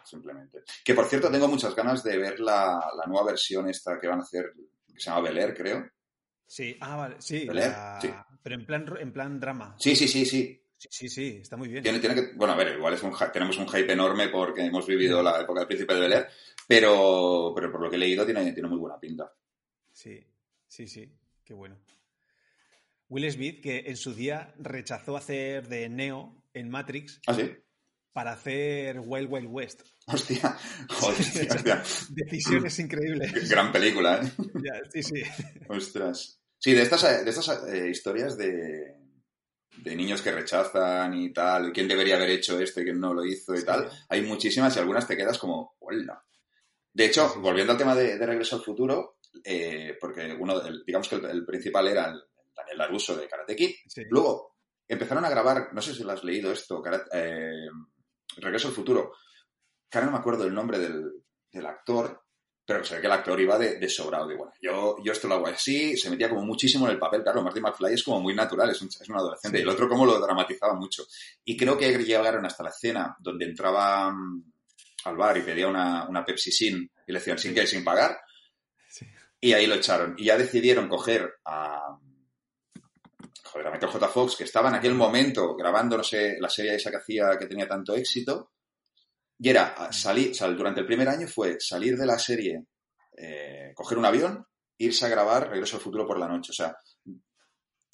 [0.04, 0.62] simplemente.
[0.84, 4.22] Que por cierto, tengo muchas ganas de ver la, nueva versión esta que van a
[4.22, 4.52] hacer,
[4.86, 5.88] que se llama Bel Air, creo.
[6.46, 7.46] Sí, ah, vale, sí.
[8.42, 9.76] Pero en plan, en plan drama.
[9.78, 10.59] Sí, sí, sí, sí.
[10.88, 11.82] Sí, sí, está muy bien.
[11.82, 15.22] Tiene, que, bueno, a ver, igual es un, tenemos un hype enorme porque hemos vivido
[15.22, 16.26] la época del príncipe de Bel
[16.66, 19.30] pero, pero por lo que he leído tiene, tiene muy buena pinta.
[19.92, 20.24] Sí,
[20.66, 21.12] sí, sí,
[21.44, 21.78] qué bueno.
[23.08, 27.20] Will Smith, que en su día rechazó hacer de Neo en Matrix.
[27.26, 27.50] ¿Ah, sí?
[28.12, 29.82] Para hacer Wild Wild West.
[30.06, 30.56] Hostia,
[30.88, 33.50] joder, Decisiones increíbles.
[33.50, 34.30] Gran película, ¿eh?
[34.92, 35.22] sí, sí.
[35.68, 36.40] Ostras.
[36.58, 38.99] Sí, de estas, de estas eh, historias de,
[39.76, 43.24] de niños que rechazan y tal, quién debería haber hecho esto y quién no lo
[43.24, 46.22] hizo y tal, hay muchísimas y algunas te quedas como, hola.
[46.92, 51.46] De hecho, volviendo al tema de, Regreso al Futuro, eh, porque uno, digamos que el,
[51.46, 52.20] principal era el
[52.54, 53.74] Daniel Laruso de Karate Kid,
[54.10, 54.56] luego
[54.86, 57.68] empezaron a grabar, no sé si lo has leído esto, eh,
[58.36, 59.12] Regreso al Futuro,
[59.88, 61.12] que ahora no me acuerdo el nombre del,
[61.50, 62.24] del actor,
[62.72, 64.30] pero se ve que el actor iba de, sobrado.
[64.30, 67.24] Y bueno, yo, yo esto lo hago así, se metía como muchísimo en el papel.
[67.24, 69.58] Claro, Marty McFly es como muy natural, es un, es un adolescente.
[69.58, 71.04] Y el otro como lo dramatizaba mucho.
[71.44, 74.52] Y creo que llegaron hasta la escena donde entraba mm,
[75.06, 78.20] al bar y pedía una, una Pepsi Sin y le decían sin que sin pagar.
[79.40, 80.14] Y ahí lo echaron.
[80.16, 81.98] Y ya decidieron coger a,
[83.46, 84.08] joder, a Michael J.
[84.10, 87.46] Fox, que estaba en aquel momento grabando, no sé, la serie esa que hacía que
[87.46, 88.52] tenía tanto éxito,
[89.42, 92.62] y era salir, durante el primer año fue salir de la serie,
[93.16, 96.50] eh, coger un avión, irse a grabar Regreso al Futuro por la noche.
[96.50, 96.76] O sea,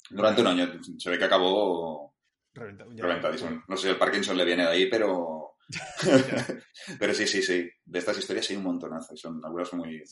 [0.09, 2.13] durante un año se ve que acabó
[2.53, 3.63] reventadísimo.
[3.65, 5.55] No sé si el Parkinson le viene de ahí, pero.
[6.99, 7.69] pero sí, sí, sí.
[7.85, 10.03] De estas historias hay un montonazo y son algunas muy,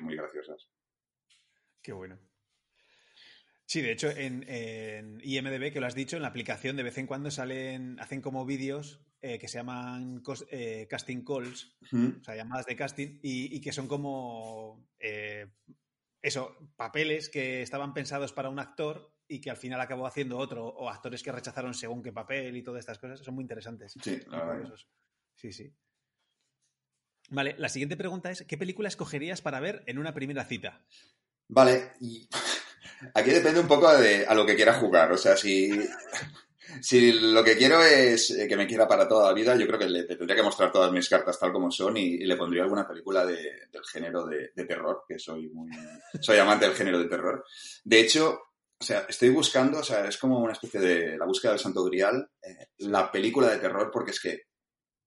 [0.00, 0.70] muy graciosas.
[1.82, 2.18] Qué bueno.
[3.66, 6.96] Sí, de hecho, en, en, IMDB, que lo has dicho, en la aplicación de vez
[6.96, 12.36] en cuando salen, hacen como vídeos eh, que se llaman eh, casting calls, o sea,
[12.36, 15.46] llamadas de casting, y, que son como eh,
[16.22, 20.66] eso, papeles que estaban pensados para un actor y que al final acabó haciendo otro,
[20.66, 23.94] o actores que rechazaron según qué papel y todas estas cosas, son muy interesantes.
[24.02, 24.20] Sí,
[25.34, 25.72] Sí, sí.
[27.30, 30.84] Vale, la siguiente pregunta es, ¿qué película escogerías para ver en una primera cita?
[31.48, 32.28] Vale, y
[33.14, 35.12] Aquí depende un poco de a lo que quiera jugar.
[35.12, 35.70] O sea, si,
[36.80, 39.78] si lo que quiero es eh, que me quiera para toda la vida, yo creo
[39.78, 42.86] que le tendría que mostrar todas mis cartas tal como son y, le pondría alguna
[42.86, 43.36] película de,
[43.72, 45.70] del género de, terror, que soy muy
[46.20, 47.44] soy amante del género de terror.
[47.84, 48.38] De hecho,
[48.80, 51.84] o sea, estoy buscando, o sea, es como una especie de la búsqueda del Santo
[51.84, 54.42] Grial, eh, la película de terror, porque es que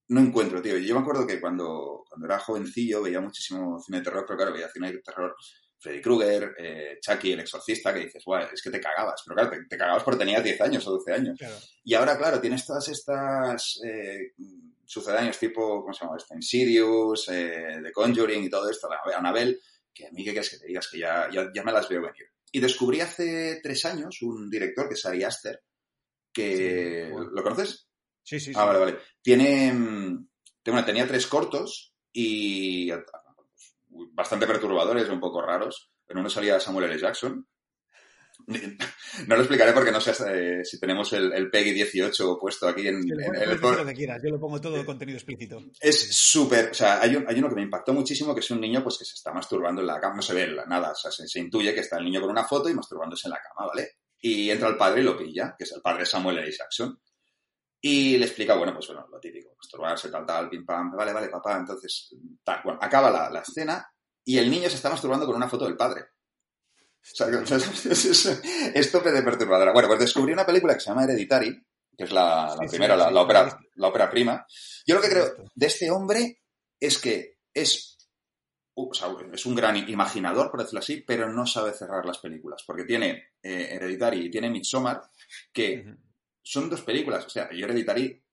[0.09, 0.77] no encuentro, tío.
[0.77, 4.53] Yo me acuerdo que cuando, cuando era jovencillo veía muchísimo cine de terror, pero claro,
[4.53, 5.35] veía cine de terror
[5.81, 9.23] Freddy Krueger, eh, Chucky, el exorcista, que dices, guau, es que te cagabas.
[9.25, 11.39] Pero claro, te, cagabas porque tenías 10 años o 12 años.
[11.83, 14.33] Y ahora, claro, tienes todas estas eh,
[14.85, 16.35] sucedáneos tipo, ¿cómo se llama esto?
[16.35, 19.57] Insidious, eh, The Conjuring y todo esto, Annabelle,
[19.91, 20.87] que a mí, ¿qué quieres que te digas?
[20.87, 22.29] Que ya, ya, me las veo venir.
[22.51, 25.63] Y descubrí hace tres años un director que es Ari Aster,
[26.31, 27.11] que...
[27.11, 27.87] ¿Lo conoces?
[28.21, 28.97] Sí, sí, Ah, vale, vale.
[29.19, 29.73] Tiene...
[29.73, 30.27] Mm,
[30.63, 32.91] tenía tres cortos y
[34.13, 35.91] bastante perturbadores, un poco raros.
[36.07, 36.99] En uno salía Samuel L.
[36.99, 37.47] Jackson.
[39.27, 42.87] No lo explicaré porque no sé eh, si tenemos el, el PEGI 18 puesto aquí
[42.87, 43.49] en, Sí, en- el...
[43.49, 45.61] decir lo que quieras, yo lo pongo todo contenido explícito.
[45.79, 48.61] Es súper, o sea, hay, un- hay uno que me impactó muchísimo, que es un
[48.61, 51.11] niño pues que se está masturbando en la cama, no se ve nada, o sea,
[51.11, 53.67] se, se intuye que está el niño con una foto y masturbándose en la cama,
[53.67, 53.89] ¿vale?
[54.21, 56.51] Y entra el padre y lo pilla, que es el padre de Samuel L.
[56.51, 56.99] Jackson,
[57.81, 61.29] y le explica, bueno, pues bueno, lo típico, masturbarse, tal, tal, pim, pam, vale, vale,
[61.29, 63.91] papá, entonces, tal, bueno, acaba la, la escena
[64.23, 66.01] y el niño se está masturbando con una foto del padre.
[66.01, 67.27] O sea,
[67.87, 68.41] es, es,
[68.75, 69.73] es tope de perturbadora.
[69.73, 71.59] Bueno, pues descubrí una película que se llama Hereditary,
[71.97, 74.45] que es la, la Sí, primera, la, sí, la ópera, la ópera prima.
[74.85, 76.43] Yo lo que creo de este hombre
[76.79, 77.97] es que es,
[78.75, 82.63] o sea, es un gran imaginador, por decirlo así, pero no sabe cerrar las películas.
[82.65, 85.01] Porque tiene eh, Hereditary y tiene Midsommar,
[85.51, 85.95] que.
[86.43, 87.25] Son dos películas.
[87.25, 88.23] O sea, yo Hereditary,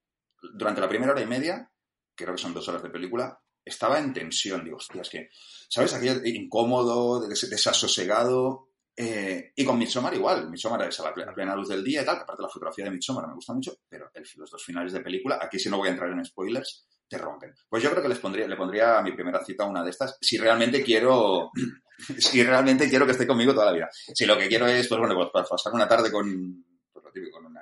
[0.53, 1.69] durante la primera hora y media,
[2.15, 4.63] creo que son dos horas de película, estaba en tensión.
[4.63, 5.29] Digo, hostia, es que,
[5.69, 5.93] ¿sabes?
[5.93, 8.67] Aquello incómodo, des- desasosegado.
[9.01, 10.49] eh, y con Midsommar igual.
[10.49, 12.17] Midsommar es a la plena, luz del día y tal.
[12.17, 15.57] Aparte la fotografía de Midsommar me gusta mucho, pero los dos finales de película, aquí
[15.57, 17.53] si no voy a entrar en spoilers, te rompen.
[17.69, 20.17] Pues yo creo que les pondría, le pondría a mi primera cita una de estas,
[20.19, 21.49] si realmente quiero,
[22.17, 23.89] si realmente quiero que esté conmigo toda la vida.
[23.93, 27.11] Si lo que quiero es, pues bueno, pues, para pasar una tarde con, pues, lo
[27.13, 27.61] típico, con una,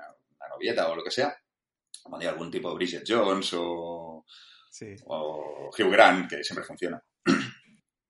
[0.89, 1.35] o lo que sea,
[2.03, 4.25] como de algún tipo de Bridget Jones o,
[4.71, 4.95] Sí.
[5.05, 7.01] o Hugh Grant, que siempre funciona.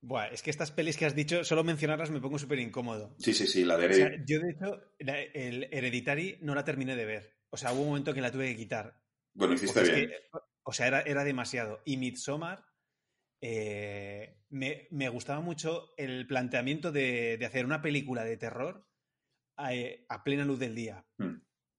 [0.02, 3.16] Buah, es que estas pelis que has dicho, solo mencionarlas me pongo súper incómodo.
[3.20, 4.26] Sí, sí, sí, la de O sea, Hereditary.
[4.28, 7.38] yo, de hecho, la- el Hereditary no la terminé de ver.
[7.50, 9.02] O sea, hubo un momento que la tuve que quitar.
[9.34, 10.10] Bueno, hiciste es bien.
[10.10, 10.16] que,
[10.64, 11.82] o sea, era, era demasiado.
[11.86, 12.64] Y Midsommar,
[13.42, 18.88] eh, me, me gustaba mucho el planteamiento de, de hacer una película de terror
[19.58, 21.06] a, eh, a plena luz del día.
[21.18, 21.36] Mm.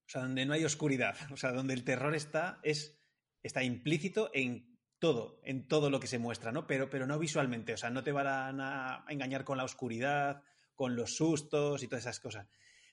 [0.08, 1.14] O sea, donde no hay oscuridad.
[1.32, 2.98] O sea, donde el terror está, es,
[3.42, 6.66] está implícito en todo, en todo lo que se muestra, ¿no?
[6.66, 7.74] Pero, pero no visualmente.
[7.74, 10.42] O sea, no te van a engañar con la oscuridad,
[10.74, 12.48] con los sustos y todas esas cosas.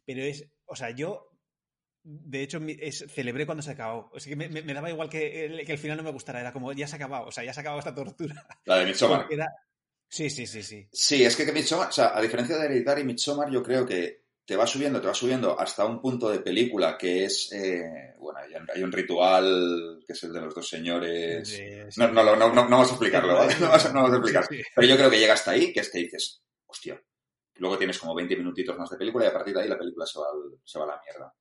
[0.05, 1.29] Pero es, o sea, yo,
[2.03, 4.11] de hecho, es, celebré cuando se acabó.
[4.13, 6.11] O sea, que me, me- me daba igual que el, que el final no me
[6.11, 6.41] gustara.
[6.41, 7.27] Era como, ya se ha acabado.
[7.27, 8.45] O sea, ya se ha acabado esta tortura.
[8.65, 9.27] La de Midsommar.
[9.31, 9.47] Era-
[10.07, 10.87] Sí, sí, sí, sí.
[10.91, 14.24] Sí, es que, que Midsommar, o sea, a diferencia de Hereditary, Midsommar yo creo que
[14.45, 18.39] te va subiendo, te va subiendo hasta un punto de película que es, eh, bueno,
[18.39, 21.49] hay un, hay un ritual que es el de los dos señores.
[21.49, 21.99] Sí.
[21.99, 23.53] No, no, no, no, no vamos a explicarlo, ¿vale?
[23.59, 24.45] No vamos a, no vamos a explicar.
[24.47, 24.61] Sí.
[24.75, 27.01] Pero yo creo que llega hasta ahí, que es que dices, hostia.
[27.55, 30.05] Luego tienes como 20 minutitos más de película y a partir de ahí la película
[30.05, 31.33] se va, al- se va a la mierda.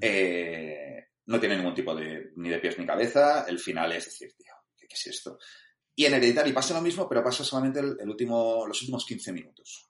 [0.00, 3.44] Eh, no tiene ningún tipo de, ni de pies ni cabeza.
[3.48, 5.38] El final es decir, tío, ¿qué, qué es esto?
[5.94, 9.32] Y en Hereditary pasa lo mismo, pero pasa solamente el, el último, los últimos 15
[9.32, 9.88] minutos.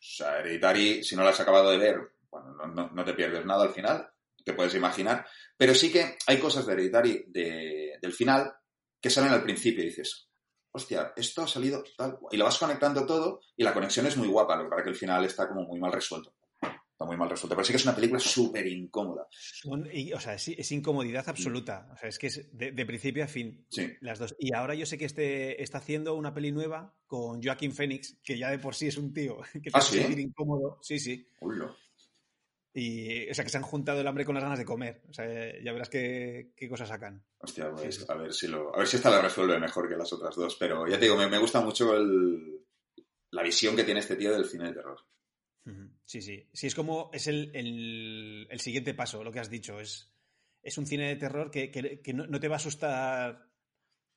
[0.00, 1.98] Sea, Hereditary, si no la has acabado de ver,
[2.30, 4.08] bueno, no, no- no te pierdes nada al final,
[4.44, 5.26] te puedes imaginar.
[5.56, 8.52] Pero sí que hay cosas de Hereditary de- del final
[9.00, 10.28] que salen al principio y dices,
[10.72, 12.18] hostia, esto ha salido tal.
[12.30, 14.90] Y lo vas conectando todo y la conexión es muy guapa, lo que pasa que
[14.90, 16.34] el final está como muy mal resuelto.
[17.00, 17.56] Está muy mal resuelto.
[17.56, 19.26] Pero sí que es una película súper incómoda.
[19.30, 21.88] Son- y, o sea, es, es incomodidad absoluta.
[21.94, 23.64] O sea, es que es de, de principio a fin.
[23.70, 23.90] Sí.
[24.02, 24.36] Las dos.
[24.38, 28.36] Y ahora yo sé que este está haciendo una peli nueva con Joaquín Phoenix, que
[28.36, 29.98] ya de por sí es un tío que te ¿Ah, hace sí?
[30.02, 30.78] sentir incómodo.
[30.82, 31.26] Sí, sí.
[31.40, 31.74] Uy, no.
[32.74, 35.02] Y, o sea, que se han juntado el hambre con las ganas de comer.
[35.08, 35.24] O sea,
[35.62, 37.24] ya verás qué, qué cosas sacan.
[37.38, 38.06] Hostia, pues Sí, sí.
[38.10, 40.54] a ver si lo, a ver si esta la resuelve mejor que las otras dos.
[40.60, 42.60] Pero ya te digo, me, me gusta mucho el-
[43.30, 44.98] la visión que tiene este tío del cine de terror.
[46.04, 46.48] Sí, sí.
[46.52, 47.10] Sí, es como.
[47.12, 49.78] Es el, el- el siguiente paso, lo que has dicho.
[49.78, 50.12] Es,
[50.62, 53.46] es un cine de terror que, que- que no, no te va a asustar.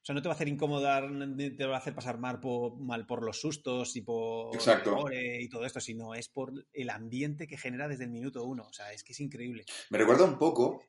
[0.02, 2.42] O sea, no te va a hacer incomodar, ni te va a hacer pasar mal
[2.42, 4.90] por, mal por los sustos y por Exacto.
[4.90, 8.44] el gore y todo esto, sino es por el ambiente que genera desde el minuto
[8.44, 8.64] uno.
[8.68, 9.64] O sea, es que es increíble.
[9.92, 10.84] Me recuerda un poco,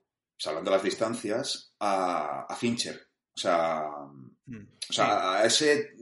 [0.44, 3.00] hablando de las distancias, a, a Fincher.
[3.36, 3.82] O sea,
[4.46, 4.66] Mm.
[4.90, 5.94] o sea a ese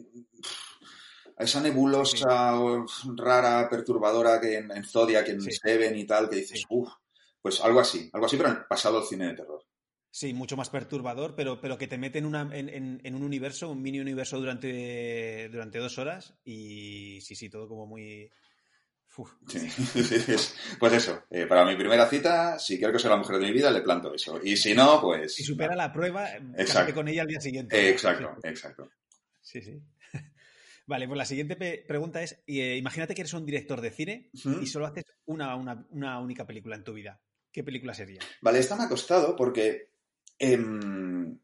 [1.37, 2.55] a esa nebulosa
[3.16, 5.53] rara, perturbadora que en, en Zodiac, en Sí.
[5.53, 6.90] Seven y tal, que dices, uff,
[7.40, 9.62] pues algo así, algo así, pero pasado al cine de terror.
[10.14, 13.23] Sí, mucho más perturbador, pero, pero que te mete en, una, en, en- en un
[13.23, 18.31] universo, un mini universo durante, durante dos horas y sí, sí, todo como muy...
[19.47, 19.59] Sí,
[20.79, 23.53] pues eso, eh, para mi primera cita, si quiero que sea la mujer de mi
[23.53, 24.40] vida, le planto eso.
[24.42, 25.35] Y si no, pues...
[25.35, 26.95] Si supera la prueba, Exacto.
[26.95, 27.77] con ella al día siguiente.
[27.79, 28.88] Eh, exacto, exacto.
[29.42, 29.79] Sí, sí.
[30.87, 34.31] Vale, pues la siguiente pregunta es, eh, imagínate que eres un director de cine
[34.62, 37.21] y solo haces una, una- una única película en tu vida.
[37.53, 38.21] ¿Qué película sería?
[38.40, 39.90] Vale, esta me ha costado porque...
[40.38, 41.38] em,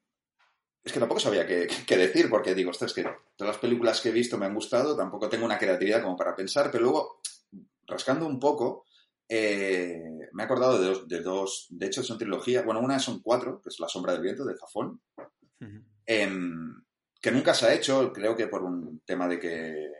[0.85, 4.01] es que tampoco sabía qué, qué decir, porque digo, ostras, es que todas las películas
[4.01, 7.21] que he visto me han gustado, tampoco tengo una creatividad como para pensar, pero luego,
[7.87, 8.87] rascando un poco,
[9.29, 13.21] eh, me he acordado de dos, de dos, de hecho son trilogía, bueno, una son
[13.21, 15.03] cuatro, que es La sombra del viento, de Zafón,
[16.07, 16.83] em,
[17.21, 19.91] que nunca se ha hecho, creo que por un tema de que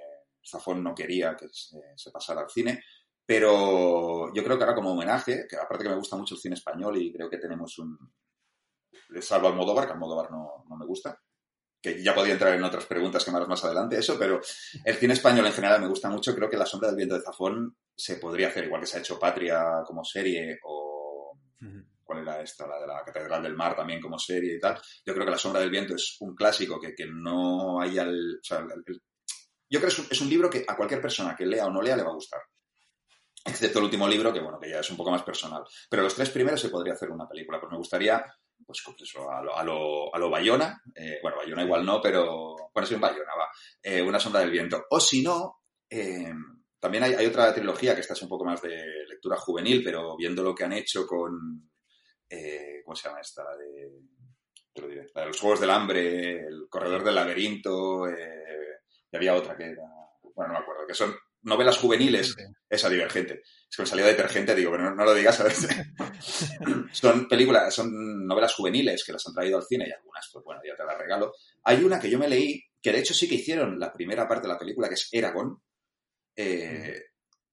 [0.45, 2.83] Zafón no quería que se, pasara al cine,
[3.27, 6.55] Pero yo creo que ahora como homenaje, que aparte que me gusta mucho el cine
[6.55, 7.99] español y creo que tenemos un...
[9.21, 11.21] Salvo Almodóvar, que Almodóvar no, no me gusta,
[11.81, 14.41] que ya podía entrar en otras preguntas que me harás más adelante, eso, pero
[14.85, 16.35] el cine español en general me gusta mucho.
[16.35, 19.01] Creo que La sombra del viento de Zafón se podría hacer igual que se ha
[19.01, 21.39] hecho Patria como serie o...
[22.09, 22.67] ¿Cuál era esta?
[22.67, 24.81] La de la Catedral del Mar también como serie y tal.
[25.05, 28.37] Yo creo que La sombra del viento es un clásico que, que no hay al...
[28.41, 29.03] O sea, el-
[29.71, 31.71] yo creo que es un, es un libro que a cualquier persona que lea o
[31.71, 32.41] no lea le va a gustar.
[33.45, 35.63] Excepto el último libro, que bueno, que ya es un poco más personal.
[35.91, 37.61] Pero los tres primeros se podría hacer una película.
[37.61, 38.25] Pues me gustaría,
[38.65, 40.83] pues pues eso, a lo, a lo, a lo Bayona.
[40.95, 43.49] eh, bueno, Bayona igual no, pero bueno, sí, un Bayona, va.
[43.83, 44.83] Eh, una sombra del viento.
[44.89, 46.33] O si no, eh,
[46.81, 50.17] también hay, hay otra trilogía que esta es un poco más de lectura juvenil, pero
[50.17, 51.68] viendo lo que han hecho con.
[52.29, 53.45] Eh, ¿Cómo se llama esta?
[53.45, 53.91] La de,
[54.73, 59.17] te lo diré, la de los Juegos del Hambre, El Corredor del Laberinto, eh, y
[59.17, 59.83] había otra que era.
[60.35, 62.37] Bueno, no me acuerdo, que son novelas juveniles.
[62.69, 63.43] Esa divergente.
[63.71, 65.67] Es que me salía detergente, digo, pero no, no lo digas, ¿sabes?
[66.93, 70.61] son películas, son novelas juveniles que las han traído al cine y algunas, pues bueno,
[70.67, 71.35] ya te las regalo.
[71.65, 74.47] Hay una que yo me leí, que de hecho sí que hicieron la primera parte
[74.47, 75.61] de la película, que es Eragon,
[76.37, 77.03] eh,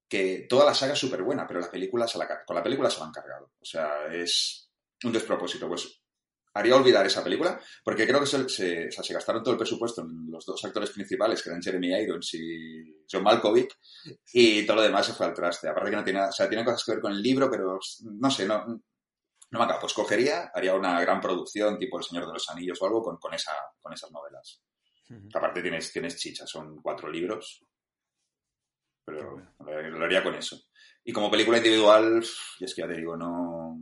[0.07, 2.63] que toda la saga es súper buena, pero la película se la, ca- con la
[2.63, 3.51] película se la han cargado.
[3.59, 4.64] O sea, es
[5.03, 5.67] un despropósito.
[5.67, 6.01] Pues
[6.55, 9.57] haría olvidar esa película, porque creo que se, se, o sea, se gastaron todo el
[9.57, 13.77] presupuesto en los dos actores principales, que eran Jeremy Irons y John Malkovich,
[14.31, 15.67] y todo lo demás se fue al traste.
[15.67, 18.31] Aparte que no tiene, o sea, tiene cosas que ver con el libro, pero no
[18.31, 19.81] sé, no, no me acabo.
[19.81, 23.17] Pues cogería, haría una gran producción, tipo El Señor de los Anillos o algo, con,
[23.17, 24.61] con, esa, con esas novelas.
[25.33, 27.65] Aparte tienes, tienes chicha, son cuatro libros,
[29.03, 30.57] pero lo, lo haría con eso.
[31.03, 32.25] Y como película individual,
[32.59, 33.77] y es que ya te digo, no...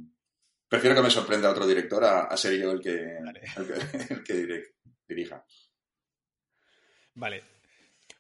[0.74, 2.90] Prefiero que me sorprenda otro director a, a ser yo el que,
[3.58, 4.74] el que, el que direc-
[5.08, 5.46] dirija.
[7.14, 7.44] Vale.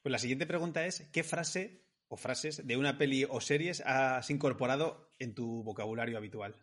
[0.03, 4.29] Pues la siguiente pregunta es: ¿qué frase o frases de una peli o series has
[4.29, 6.55] incorporado en tu vocabulario habitual?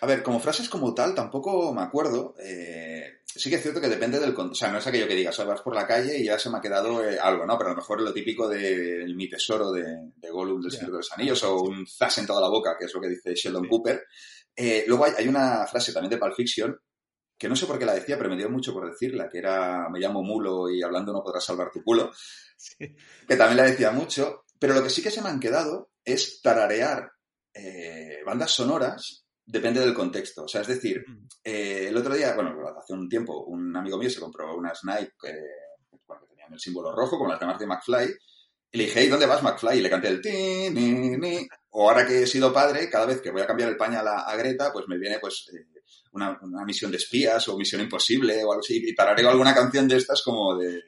[0.00, 2.36] A ver, como frases como tal, tampoco me acuerdo.
[2.38, 2.99] Eh,
[3.38, 4.34] sí que es cierto que depende del...
[4.36, 6.50] O sea, no es aquello que digas, "Ah, vas por la calle y ya se
[6.50, 7.56] me ha quedado eh, algo, ¿no?
[7.58, 9.84] Pero a lo mejor lo típico de mi tesoro de,
[10.16, 10.70] de Gollum del.
[10.70, 13.08] Señor de los Anillos o un zas en toda la boca, que es lo que
[13.08, 13.68] dice Sheldon Sí.
[13.68, 14.02] Cooper.
[14.56, 16.76] Eh, luego hay, hay una frase también de Pulp Fiction
[17.38, 19.88] que no sé por qué la decía, pero me dio mucho por decirla, que era
[19.90, 22.10] me llamo Mulo y hablando no podrás salvar tu culo
[22.58, 22.76] Sí.
[23.26, 26.42] que también la decía mucho, pero lo que sí que se me han quedado es
[26.42, 27.10] tararear
[27.54, 29.19] eh, bandas sonoras,
[29.50, 30.44] depende del contexto.
[30.44, 31.04] O sea, es decir,
[31.42, 35.12] eh, el otro día, bueno, hace un tiempo, un amigo mío se compró unas Nike
[35.24, 38.14] eh, bueno, que tenían el símbolo rojo, como las de Marty McFly,
[38.72, 39.78] y le dije, hey, ¿dónde vas, McFly?
[39.78, 41.48] Y le canté el ti, ni, ni.
[41.70, 44.20] O ahora que he sido padre, cada vez que voy a cambiar el pañal a,
[44.20, 45.80] a Greta, pues me viene pues eh,
[46.12, 49.88] una, una misión de espías o misión imposible o algo así, y tarareo alguna canción
[49.88, 50.82] de estas como de, de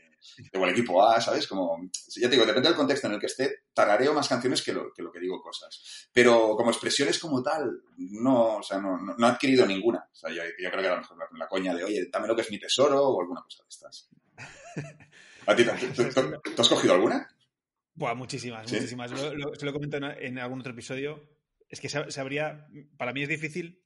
[0.52, 1.48] el equipo A, ¿sabes?
[1.48, 1.76] Como,
[2.16, 4.92] ya te digo, depende del contexto en el que esté, tarareo más canciones que lo
[4.92, 6.08] que, lo que digo cosas.
[6.12, 10.08] Pero como expresiones como tal, no, o sea, no, no, no he adquirido ninguna.
[10.10, 12.28] O sea, yo, yo creo que a lo mejor la, la coña de, oye, dame
[12.28, 14.08] lo que es mi tesoro o alguna cosa de estas.
[15.46, 16.08] ¿A ti, ¿tú, tú-
[16.42, 17.28] tú- tú has cogido alguna?
[17.94, 18.76] Buah, muchísimas, ¿Sí?
[18.76, 19.10] muchísimas.
[19.10, 21.28] Lo, lo- se lo he comentado en, en algún otro episodio.
[21.68, 23.82] Es que sab- sabría, para mí es difícil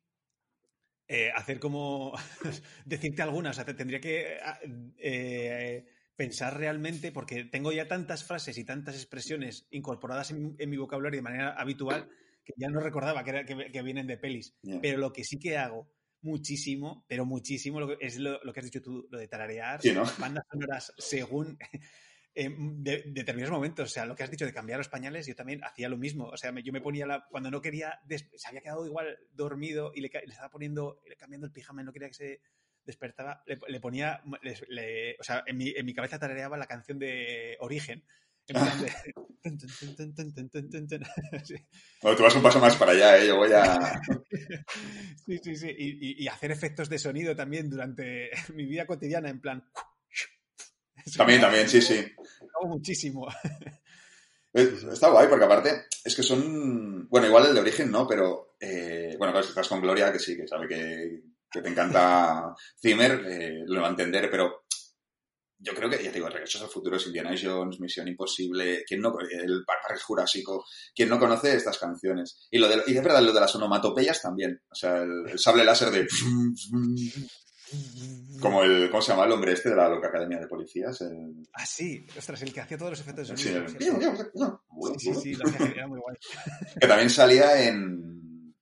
[1.09, 2.13] eh, hacer como
[2.85, 3.53] decirte algunas.
[3.53, 4.59] O sea, te- tendría que ah,
[4.99, 10.77] eh, pensar realmente, porque tengo ya tantas frases y tantas expresiones incorporadas en, en mi
[10.79, 12.09] vocabulario de manera habitual
[12.45, 14.57] que ya no recordaba que, era- que- que vienen de pelis.
[14.81, 18.61] Pero lo que sí que hago muchísimo, pero muchísimo, lo que- es lo, lo que
[18.61, 20.05] has dicho tú, lo de tararear Sí, ¿no?
[20.19, 21.59] bandas sonoras según
[22.35, 23.91] eh, de, determinados momentos.
[23.91, 26.27] O sea, lo que has dicho de cambiar los pañales, yo también hacía lo mismo.
[26.29, 27.27] O sea, me- yo me ponía la.
[27.31, 27.99] Cuando no quería.
[28.07, 31.01] des- se había quedado igual dormido y le, le estaba poniendo.
[31.19, 32.41] cambiando el pijama y no quería que se
[32.87, 33.43] despertaba.
[33.47, 34.23] Le, le ponía.
[34.43, 38.05] le- le- o sea, en mi, en mi cabeza tarareaba la canción de Origen.
[38.49, 38.93] En plan de.
[42.03, 43.27] Bueno, tú vas un paso más para allá, ¿eh?
[43.29, 44.01] Yo voy a...
[45.25, 45.69] Sí, sí, sí.
[45.77, 49.65] Y, y- hacer efectos de sonido también durante mi vida cotidiana, en plan.
[51.17, 52.05] También, también, sí, sí.
[52.57, 53.29] hago muchísimo.
[54.53, 57.09] Es- Está guay, porque aparte es que son.
[57.09, 58.57] Bueno, igual el de origen no, pero.
[58.59, 61.21] eh, bueno, claro, si estás con Gloria, que sí, que sabe que,
[61.57, 64.63] que te encanta Zimmer, eh, lo va a entender, pero.
[65.59, 69.15] Yo creo que, ya te digo, Regresos al Futuro Indiana Jones, Misión Imposible, ¿quién no,
[69.19, 70.63] el Parque Jurásico,
[70.95, 72.47] ¿quién no conoce estas canciones?
[72.51, 74.61] Y, lo de, y es verdad, lo de las onomatopeyas también.
[74.71, 76.07] O sea, el, el sable láser de.
[78.41, 78.91] Como el.
[78.91, 81.01] ¿Cómo se llama el hombre este de la loca academia de policías?
[81.01, 82.07] El, Ah, sí.
[82.17, 83.63] Ostras, el que hacía todos los efectos de sí, sonido.
[83.65, 83.71] el-
[85.01, 86.17] Sí, sí, sí, lo hacía, era muy guay.
[86.79, 88.55] Que también salía en.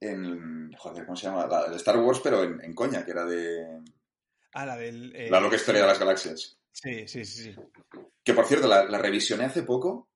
[0.00, 0.59] En.
[0.78, 1.46] Joder, ¿cómo se llama?
[1.46, 3.80] La de Star Wars, pero en, en coña, que era de.
[4.52, 5.14] Ah, la del...
[5.14, 6.58] eh, La loca historia de las galaxias.
[6.72, 7.52] Sí, sí, sí.
[7.52, 7.56] sí.
[8.22, 10.08] Que por cierto, la, la revisioné hace poco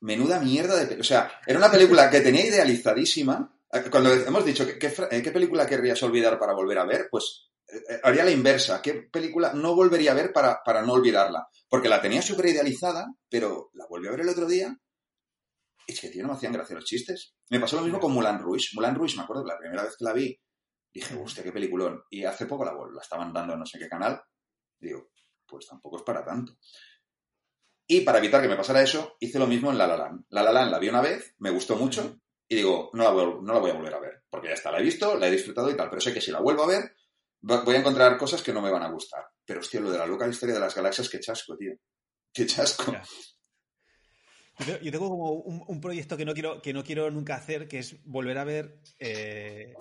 [0.00, 1.00] menuda mierda de...
[1.00, 3.56] O sea, era una película que tenía idealizadísima.
[3.72, 6.84] Eh, Cuando hemos dicho, ¿qué, qué fra- eh, qué película querrías olvidar para volver a
[6.84, 7.08] ver?
[7.10, 8.82] Pues eh, haría la inversa.
[8.82, 11.48] ¿Qué película no volvería a ver para, para no olvidarla?
[11.68, 14.76] Porque la tenía súper idealizada, pero la volví a ver el otro día.
[15.86, 17.34] Y Es que, tío, no me hacían gracia los chistes.
[17.50, 18.68] Me pasó lo mismo con Mulan Rouge.
[18.74, 20.38] Mulan Rouge, me acuerdo, que la primera vez que la vi,
[20.92, 22.02] dije, hostia, qué peliculón.
[22.10, 24.20] Y hace poco la, la estaban dando en no sé qué canal.
[24.78, 25.10] Digo,
[25.46, 26.56] pues tampoco es para tanto.
[27.86, 30.24] Y para evitar que me pasara eso, hice lo mismo en La La Land.
[30.30, 32.18] La La Land la vi una vez, me gustó mucho,
[32.48, 34.22] y digo, no la, voy, no la voy a volver a ver.
[34.30, 35.88] Porque ya está, la he visto, la he disfrutado y tal.
[35.90, 36.94] Pero sé que si la vuelvo a ver,
[37.40, 39.24] voy a encontrar cosas que no me van a gustar.
[39.44, 41.72] Pero, hostia, lo de la loca historia de las galaxias, qué chasco, tío.
[42.32, 42.92] Qué chasco.
[44.58, 47.34] Yo tengo, yo tengo como un, un proyecto que no, quiero, que no quiero nunca
[47.34, 49.74] hacer, que es volver a ver eh,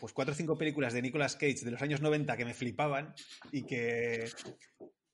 [0.00, 3.14] pues cuatro o cinco películas de Nicolas Cage de los años 90 que me flipaban
[3.52, 4.24] y que,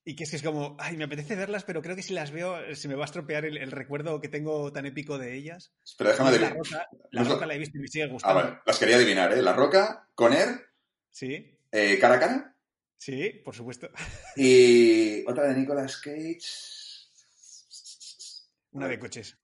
[0.05, 2.31] y que es que es como, ay, me apetece verlas, pero creo que si las
[2.31, 5.35] veo eh, se me va a estropear el, el recuerdo que tengo tan épico de
[5.35, 5.73] ellas.
[5.99, 6.57] Pero déjame Y la adivinar.
[6.65, 8.41] Roca, la Roca la he visto y me sigue Ah, gustando.
[8.43, 9.43] vale, las quería adivinar, ¿eh?
[9.43, 10.67] La Roca, Conner,
[11.11, 12.57] Sí, eh, cara a cara.
[12.99, 13.89] sí, por supuesto.
[14.37, 16.39] Y otra de Nicolas Cage.
[18.77, 19.39] Una de coches.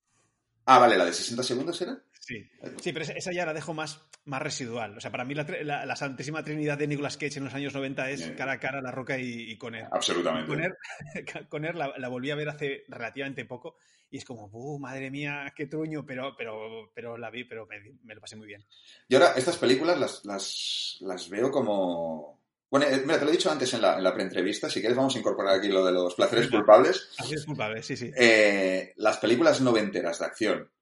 [0.64, 1.99] Ah, vale, la de 60 segundos era.
[2.20, 2.37] Sí.
[2.80, 4.97] Sí, pero esa, ya la dejo más, más residual.
[4.97, 7.74] O sea, para mí la, la- la santísima trinidad de Nicolas Cage en los años
[7.74, 9.89] 90 es cara a cara, La Roca y, y Conner.
[9.91, 10.47] Absolutamente.
[10.49, 10.76] Conner,
[11.49, 13.76] Conner la, la volví a ver hace relativamente poco
[14.09, 16.05] y es como, ¡uh, madre mía, qué truño!
[16.07, 18.64] Pero, pero, pero la vi, pero me, me lo pasé muy bien.
[19.09, 22.41] Y ahora estas películas las, las, las veo como...
[22.73, 24.97] Bueno, eh, mira, te lo he dicho antes en la, en la preentrevista, si quieres
[24.97, 26.59] vamos a incorporar aquí lo de los placeres Venga.
[26.64, 27.11] culpables.
[27.18, 28.11] Así es culpable, sí, sí.
[28.16, 30.73] Eh, las películas noventeras de acción,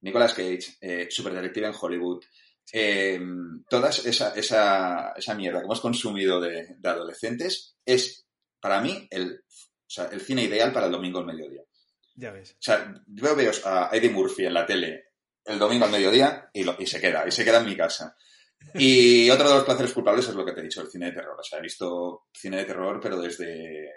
[0.00, 2.24] Nicolas Cage, eh, Superdetective en Hollywood,
[2.72, 3.20] eh,
[3.68, 8.26] toda esa, esa, esa mierda que hemos consumido de, de adolescentes es,
[8.58, 11.60] para mí, el, o sea, el cine ideal para el domingo al mediodía.
[12.14, 12.52] Ya ves.
[12.52, 15.04] O sea, yo veo a Eddie Murphy en la tele
[15.44, 18.16] el domingo al mediodía y, lo- y se queda, y se queda en mi casa.
[18.74, 21.12] Y otro de los placeres culpables es lo que te he dicho, el cine de
[21.12, 21.36] terror.
[21.38, 23.90] O sea, he visto cine de terror, pero desde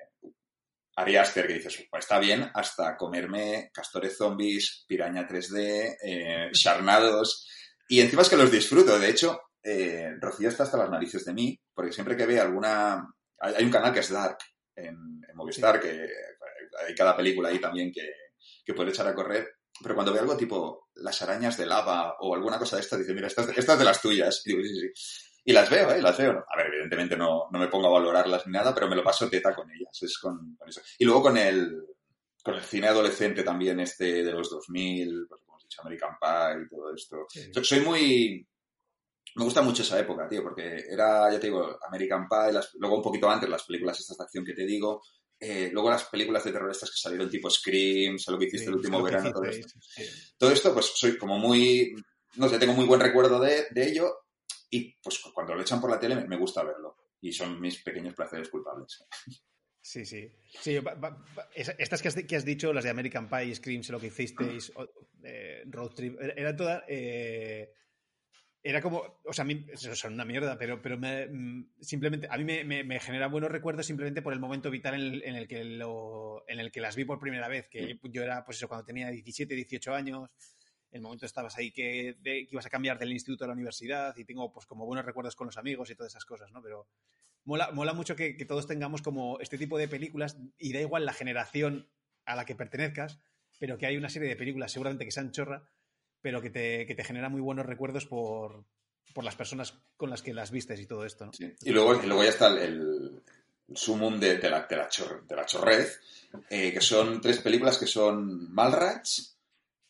[0.95, 7.47] Ari Aster, que dices, "Pues está bien, hasta comerme castores zombies, piraña 3D, eh, charnados.
[7.87, 8.99] Y encima es que los disfruto.
[8.99, 13.05] De hecho, eh, Rocío está hasta las narices de mí, porque siempre que ve alguna...
[13.39, 14.37] Hay, un canal que es Dark
[14.75, 14.95] en,
[15.27, 16.07] en Movistar, que
[16.85, 18.11] hay cada película ahí también que,
[18.65, 19.58] que puede echar a correr.
[19.81, 23.13] Pero cuando ve algo tipo las arañas de lava o alguna cosa de estas, dice,
[23.13, 24.41] mira, estas, estas de las tuyas.
[24.45, 25.31] Y digo, sí, sí, sí.
[25.45, 26.01] Y las veo, ¿eh?
[26.01, 26.31] Las veo.
[26.47, 29.29] A ver, evidentemente no, no me pongo a valorarlas ni nada, pero me lo paso
[29.29, 29.97] teta con ellas.
[30.01, 30.81] Es con, con eso.
[30.97, 31.81] Y luego con el,
[32.43, 36.65] con el cine adolescente también este de los 2000, pues como has dicho, American Pie
[36.65, 37.25] y todo esto.
[37.29, 37.49] Sí.
[37.53, 38.47] So- Soy muy...
[39.35, 42.97] Me gusta mucho esa época, tío, porque era, ya te digo, American Pie, las- luego
[42.97, 45.01] un poquito antes las películas estas de acción que te digo,
[45.39, 48.65] eh, luego las películas de terror estas que salieron tipo Scream, sé lo que hiciste
[48.65, 49.67] Sí, el último verano, todo esto.
[49.79, 50.03] sí.
[50.37, 51.93] Todo esto, pues soy como muy,
[52.35, 54.13] no sé, tengo muy buen recuerdo de, de ello
[54.69, 57.81] y pues cuando lo echan por la tele me, me gusta verlo y son mis
[57.81, 59.03] pequeños placeres culpables.
[59.81, 60.29] Sí, sí.
[60.61, 61.25] Sí, va- va-
[61.55, 64.71] estas que has, que has dicho, las de American Pie, Scream, sé lo que hicisteis,
[64.75, 64.87] o-
[65.23, 66.83] eh, Road Trip, era- eran todas.
[66.87, 67.71] eh,
[68.69, 69.19] era como.
[69.25, 72.27] O sea, a mí son una mierda, pero, pero me- mm, simplemente.
[72.29, 75.23] A mí me, me- me genera buenos recuerdos simplemente por el momento vital en el,
[75.23, 77.67] en el que lo, en el que las vi por primera vez.
[77.69, 80.29] Que yo era, pues eso, cuando tenía 17, 18 años.
[80.91, 84.15] El momento estabas ahí que, de- que ibas a cambiar del instituto a la universidad
[84.17, 86.63] y tengo pues como buenos recuerdos con los amigos y todas esas cosas, ¿no?
[86.63, 86.87] Pero,
[87.45, 91.05] mola, mola mucho que, que todos tengamos como este tipo de películas y da igual
[91.05, 91.87] la generación
[92.25, 93.19] a la que pertenezcas,
[93.59, 95.69] pero que hay una serie de películas seguramente que sean chorra,
[96.21, 98.63] pero que te, que te genera muy buenos recuerdos por,
[99.13, 101.33] por las personas con las que las vistes y todo esto, ¿no?
[101.33, 101.53] Sí.
[101.63, 103.23] Y, luego, y luego ya está el, el,
[103.75, 105.99] sumum de, de la, de, la chor- de la chorrez,
[106.49, 109.37] eh, que son tres películas que son Malrats,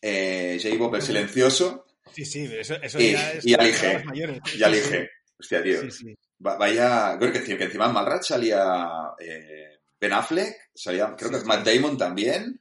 [0.01, 4.03] eh, J-Bob el Silencioso Sí, sí, eso, eso Y- ya es y Alige.
[4.57, 5.09] y Alige.
[5.39, 5.81] Hostia, tío.
[5.83, 6.17] Sí, sí.
[6.45, 11.39] Va- Vaya, creo que, que encima en Malrats salía eh, Ben Affleck, salía, creo Sí,
[11.39, 11.45] que.
[11.45, 12.59] Matt Damon también,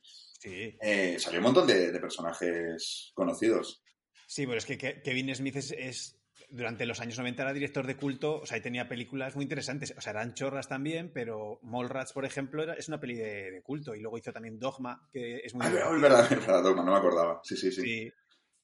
[0.49, 3.83] Sí, eh, salió un montón de, de personajes conocidos.
[4.27, 6.15] sí, pero es que Ke- Kevin Smith es, es-
[6.51, 9.93] durante los años 90 era director de culto, o sea, y tenía películas muy interesantes.
[9.99, 13.63] O sea, eran chorras también, pero Mallrats, por ejemplo, era, es una peli de, de
[13.63, 13.95] culto.
[13.95, 16.93] Y luego hizo también Dogma, que es muy Ah, es verdad, es verdad, Dogma, no
[16.93, 17.41] me acordaba.
[17.45, 17.83] Sí, sí, sí.
[17.83, 18.13] Sí.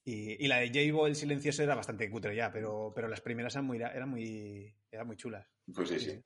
[0.07, 3.53] Y, y la de J-Bo, el silencioso, era bastante cutre ya, pero, pero las primeras
[3.55, 5.47] eran muy, eran muy, eran muy chulas.
[5.73, 6.11] Pues sí, sí.
[6.11, 6.23] Sí.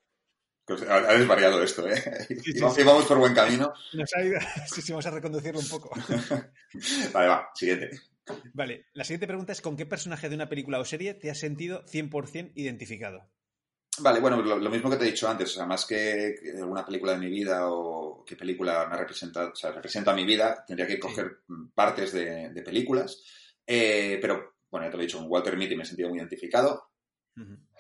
[0.70, 1.96] Pues ha desvariado esto, ¿eh?
[2.44, 3.74] sí, íbamos por buen camino.
[3.94, 4.40] Nos ha ido-
[4.74, 5.90] sí, sí, vamos a reconducirlo un poco.
[7.14, 7.90] Vale, va, siguiente.
[8.54, 11.40] Vale, la siguiente pregunta es: ¿con qué personaje de una película o serie te has
[11.40, 13.28] sentido 100% identificado?
[14.02, 16.86] Vale, bueno, lo, lo mismo que te he dicho antes, o sea, más que alguna
[16.86, 20.64] película de mi vida o qué película me ha representado, o sea, representa mi vida,
[20.68, 23.24] tendría que coger mm, partes de, de películas,
[23.66, 26.20] Eh, pero, bueno, ya te lo he dicho, con Walter Mitty me he sentido muy
[26.20, 26.89] identificado,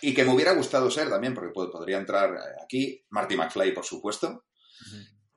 [0.01, 3.73] Y que me hubiera gustado ser también, porque pod- podría entrar eh, aquí, Marty McFly,
[3.73, 4.45] por supuesto.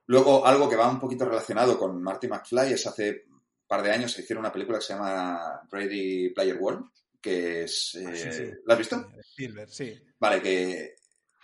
[0.07, 3.91] Luego, algo que va un poquito relacionado con Marty McFly es hace un par de
[3.93, 6.87] años se hicieron una película que se llama Ready Player One,
[7.21, 7.99] que es...
[8.07, 8.51] Ah, sí, eh, sí.
[8.67, 9.11] ¿La has visto?
[9.21, 10.01] Spielberg, sí.
[10.19, 10.95] Vale, que...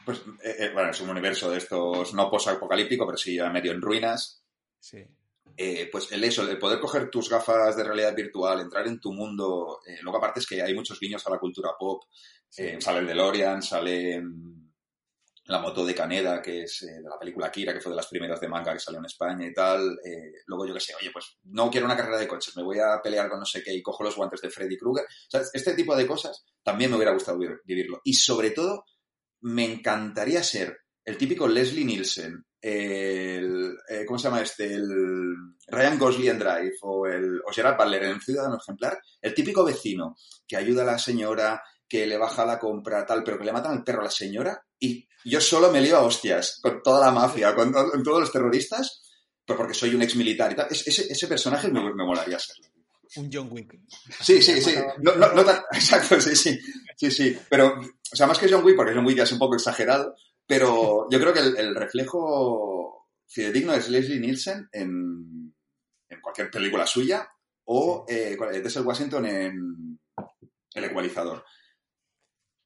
[0.04, 3.72] Pues, eh, eh, bueno, es un universo de estos no post-apocalíptico, pero sí ya medio
[3.72, 4.42] en ruinas.
[4.78, 5.04] Sí.
[5.56, 9.12] Eh, pues el eso, el poder coger tus gafas de realidad virtual, entrar en tu
[9.12, 9.80] mundo.
[9.86, 12.04] eh, luego, aparte, es que hay muchos guiños a la cultura pop.
[12.56, 14.70] Eh, sale el DeLorean, sale mm,
[15.46, 18.06] la moto de Caneda, que es eh, de la película Kira, que fue de las
[18.08, 19.98] primeras de manga que salió en España y tal.
[20.04, 22.78] Eh, luego yo que sé, oye, pues no quiero una carrera de coches, me voy
[22.78, 25.06] a pelear con no sé qué y cojo los guantes de Freddy Krueger.
[25.52, 28.00] Este tipo de cosas también me hubiera gustado vi- vivirlo.
[28.04, 28.84] Y sobre todo,
[29.42, 33.76] me encantaría ser el típico Leslie Nielsen, el,
[34.06, 34.74] ¿cómo se llama este?
[34.74, 35.34] El
[35.68, 40.56] Ryan Gosling Drive o, el, o Gerard Butler en Ciudadano Ejemplar, el típico vecino que
[40.56, 43.84] ayuda a la señora, que le baja la compra, tal, pero que le matan al
[43.84, 47.54] perro a la señora y yo solo me lío a hostias con toda la mafia,
[47.54, 49.02] con, to- con todos los terroristas,
[49.44, 50.68] pues porque soy un ex militar y tal.
[50.70, 52.66] Es- ese, ese personaje me, me molaría serlo.
[53.16, 53.74] Un John Wick.
[54.20, 54.74] Sí, sí, sí.
[55.00, 56.58] No, no, no tan- exacto, sí, sí.
[56.96, 57.38] Sí, sí.
[57.48, 60.14] Pero, o sea, más que John Wick, porque John Wick ya es un poco exagerado,
[60.46, 65.54] pero yo creo que el, el reflejo fidedigno es Leslie Nielsen en,
[66.08, 67.28] en cualquier película suya
[67.64, 68.62] o eh, ¿cuál es?
[68.62, 70.00] Denzel Washington en
[70.74, 71.44] El Ecualizador.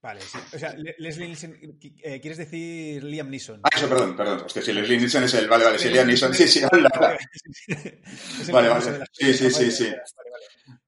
[0.02, 0.36] Vale, sí.
[0.52, 3.60] O sea, Le- Leslie Nielsen, eh, ¿quieres decir Liam Neeson?
[3.62, 4.42] Ah, eso, perdón, perdón.
[4.44, 5.46] Hostia, sí, Leslie Nielsen es el...
[5.48, 6.34] Vale, vale, sí, Liam Neeson.
[6.34, 6.68] Sí, sí, el
[8.52, 9.04] Vale, vale.
[9.12, 9.92] Sí, sí, sí, sí.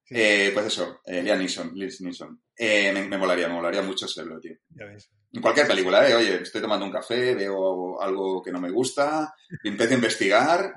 [0.09, 1.73] Eh, pues eso, eh, Liam Neeson.
[1.73, 2.41] Neeson.
[2.57, 4.55] Eh, me, me molaría, me molaría mucho serlo, tío.
[4.69, 5.09] ya ves.
[5.31, 6.15] En cualquier película, ¿eh?
[6.15, 10.73] Oye, estoy tomando un café, veo algo que no me gusta, empiezo a investigar.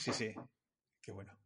[0.00, 0.34] Sí, sí.
[1.00, 1.37] Qué bueno.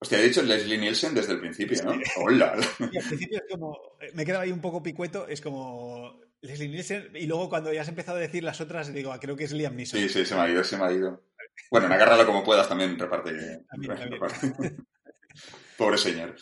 [0.00, 1.92] Hostia, he dicho Leslie Nielsen desde el principio, ¿no?
[1.94, 2.02] Sí.
[2.16, 2.54] Hola.
[2.92, 3.78] Y al principio es como.
[4.14, 6.20] Me quedaba ahí un poco picueto, es como.
[6.42, 9.34] Leslie Nielsen, y luego cuando ya has empezado a decir las otras, digo, ah, creo
[9.34, 9.98] que es Liam Neeson.
[9.98, 11.24] Sí, sí, se me ha ido, se me ha ido.
[11.70, 13.30] Bueno, en agárralo como puedas también reparte.
[13.68, 14.12] También, también.
[14.12, 14.52] reparte.
[15.78, 16.36] Pobre señor.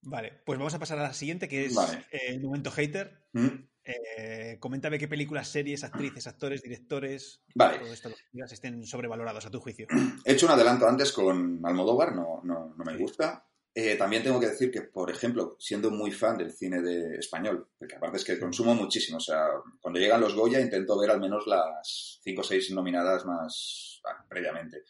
[0.00, 2.04] Vale, pues vamos a pasar a la siguiente, que es Vale.
[2.10, 3.26] eh, el momento hater.
[3.32, 3.48] ¿Mm?
[3.86, 7.78] Eh, coméntame qué películas, series, actrices, actores, directores, Vale.
[7.78, 8.10] todo esto
[8.50, 9.86] estén sobrevalorados a tu juicio.
[10.24, 12.98] He hecho un adelanto antes con Almodóvar, no, no, no me Sí.
[13.02, 13.46] gusta.
[13.78, 17.68] Eh, también tengo que decir que, por ejemplo, siendo muy fan del cine de español,
[17.78, 19.48] porque aparte es que consumo muchísimo, o sea,
[19.80, 24.82] cuando llegan los Goya intento ver al menos las cinco o seis nominadas más previamente.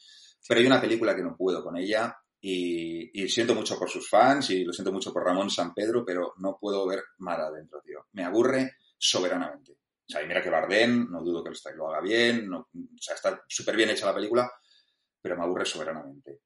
[0.49, 4.09] Pero hay una película que no puedo con ella y, y siento mucho por sus
[4.09, 7.81] fans y lo siento mucho por Ramón San Pedro, pero no puedo ver Mar adentro,
[7.85, 8.07] tío.
[8.13, 9.73] Me aburre soberanamente.
[9.73, 13.15] O sea, y mira que Bardem, no dudo que lo, haga bien, no- o sea,
[13.17, 14.51] está súper bien hecha la película,
[15.21, 16.41] pero me aburre soberanamente.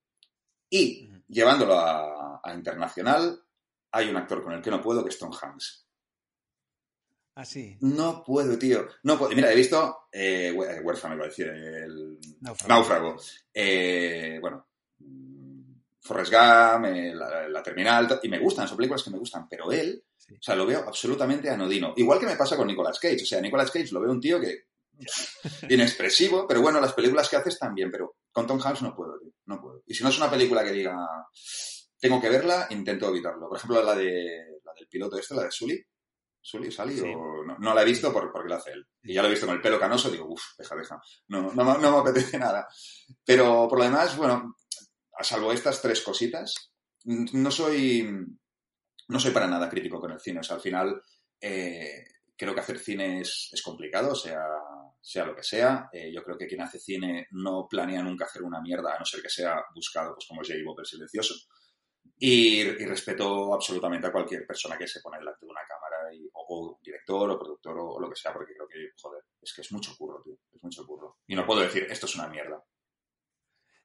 [0.71, 3.39] Y llevándolo a, a internacional,
[3.93, 5.87] hay un actor con el que no puedo, que es Tom Hanks.
[7.35, 7.77] Ah, sí.
[7.81, 8.87] No puedo, tío.
[9.05, 9.35] No puedo.
[9.35, 12.69] Mira, he visto eh, eh, Huérfano, iba a decir, el Náufrago.
[12.75, 13.17] Náufrago.
[13.55, 14.67] Eh, bueno,
[14.99, 19.49] mm, Forrest Gump, eh, la, la Terminal, y me gustan, son películas que me gustan,
[19.49, 20.35] pero él, Sí.
[20.37, 21.93] o sea, lo veo absolutamente anodino.
[21.97, 23.23] Igual que me pasa con Nicolas Cage.
[23.23, 24.65] O sea, Nicolas Cage lo veo un tío que
[25.69, 29.19] inexpresivo, pero bueno, las películas que hace están bien, pero con Tom Hanks no puedo,
[29.19, 29.83] tío, no puedo.
[29.87, 30.97] Y si no es una película que diga,
[31.99, 33.49] tengo que verla, intento evitarlo.
[33.49, 35.83] Por ejemplo, la de la del piloto este, la de Sully.
[36.43, 37.13] Sully, Sally, Sí.
[37.15, 38.87] o no, no la he visto por, porque la hace él.
[39.03, 40.99] Y ya lo he visto con el pelo canoso, digo, uff, deja, deja.
[41.29, 42.67] No, no, me- no me apetece nada.
[43.25, 44.57] Pero por lo demás, bueno,
[45.19, 46.73] a salvo estas tres cositas,
[47.05, 48.09] no soy,
[49.11, 50.41] no soy para nada crítico con el cine.
[50.41, 51.03] O sea, al final,
[51.41, 52.05] eh,
[52.37, 54.47] creo que hacer cine es, complicado, sea,
[55.01, 55.91] sea lo que sea.
[55.93, 59.05] Eh, yo creo que quien hace cine no planea nunca hacer una mierda, a no
[59.05, 61.35] ser que sea buscado, pues como Bob el silencioso.
[62.19, 66.45] Y, respeto absolutamente a cualquier persona que se pone delante de una cámara, y, o,
[66.49, 69.63] o director, o productor, o, o lo que sea, porque creo que, joder, es que
[69.63, 70.35] es mucho curro, tío.
[70.53, 71.19] Es mucho curro.
[71.27, 72.63] Y no puedo decir, esto es una mierda.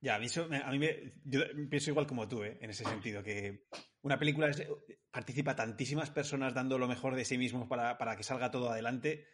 [0.01, 2.59] Ya, a mí, eso a mí me, yo pienso igual como tú, ¿eh?
[2.61, 3.65] en ese sentido, que
[4.05, 4.63] una película es-
[5.11, 9.25] participa tantísimas personas dando lo mejor de sí mismos para, para que salga todo adelante,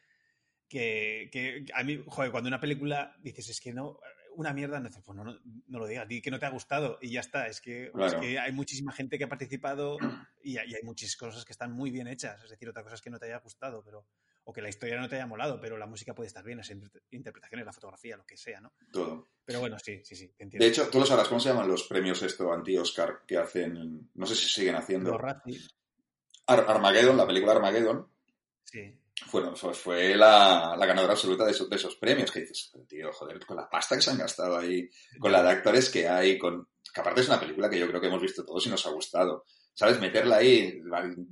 [0.69, 3.99] que, que a mí, joder, cuando una película dices, es que no,
[4.35, 6.97] una mierda, no, pues no, no, no lo digas, di que no te ha gustado
[7.01, 9.97] y ya está, es que, es que hay muchísima gente que ha participado
[10.41, 12.95] y, hay- y hay muchas cosas que están muy bien hechas, es decir, otra cosa
[12.95, 14.07] es que no te haya gustado, pero
[14.43, 16.69] o que la historia no te haya molado, pero la música puede estar bien, las
[16.71, 18.73] inter- interpretaciones, la fotografía, lo que sea, ¿no?
[18.91, 19.29] Todo.
[19.45, 20.63] Pero bueno, sí, sí, sí, entiendo.
[20.63, 24.09] De hecho, tú lo sabrás, ¿cómo se llaman los premios esto anti-Oscar que hacen?
[24.13, 25.11] No sé si siguen haciendo.
[26.47, 28.07] Ar- Armageddon, la película Armageddon,
[28.63, 28.97] Sí.
[29.31, 32.31] Bueno, pues fue la, la ganadora absoluta de esos, de esos premios.
[32.31, 34.89] Que dices, tío, joder, con la pasta que se han gastado ahí,
[35.19, 38.01] con la de actores que hay, con que aparte es una película que yo creo
[38.01, 39.45] que hemos visto todos y nos ha gustado.
[39.73, 39.99] ¿Sabes?
[39.99, 40.81] Meterla ahí,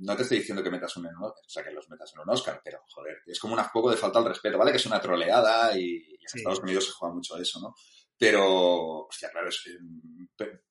[0.00, 2.60] no te estoy diciendo que metas un, o sea, que los metas en un Oscar,
[2.64, 4.70] pero joder, es como un poco de falta al respeto, ¿vale?
[4.70, 6.38] Que es una troleada y, y en Sí.
[6.38, 7.74] Estados Unidos se juega mucho eso, ¿no?
[8.20, 9.64] Pero, hostia, claro, es,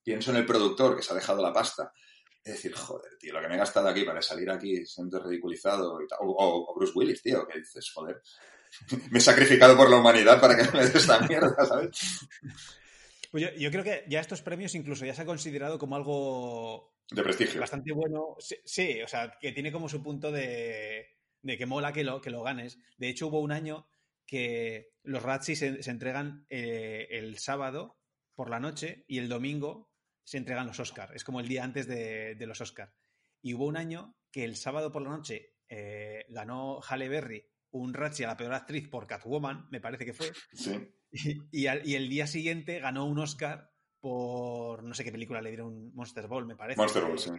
[0.03, 1.91] pienso en el productor que se ha dejado la pasta.
[2.43, 5.99] Es decir, joder, tío, lo que me he gastado aquí para salir aquí siendo ridiculizado
[5.99, 6.19] y tal.
[6.21, 8.21] O, o- o Bruce Willis, tío, que dices, joder,
[9.11, 11.89] me he sacrificado por la humanidad para que me des esta mierda, ¿sabes?
[13.31, 16.93] Pues yo, yo creo que ya estos premios incluso ya se ha considerado como algo
[17.11, 17.59] De prestigio.
[17.59, 18.35] bastante bueno.
[18.39, 21.07] Sí, sí, o sea, que tiene como su punto de,
[21.41, 22.77] de que mola que lo, que lo ganes.
[22.97, 23.87] De hecho, hubo un año
[24.29, 27.97] que los Razzies se, se entregan eh, el sábado
[28.35, 29.89] por la noche y el domingo
[30.23, 31.09] se entregan los Oscar.
[31.15, 32.93] Es como el día antes de, de los Oscar.
[33.41, 37.93] Y hubo un año que el sábado por la noche eh, ganó Halle Berry un
[37.93, 40.31] Razzie a la peor actriz por Catwoman, me parece que fue.
[40.53, 40.77] Sí.
[41.11, 45.41] Y, y al- y el día siguiente ganó un Oscar por no sé qué película
[45.41, 46.79] le dieron Monster Ball, me parece.
[46.79, 47.31] Monster Ball, sí.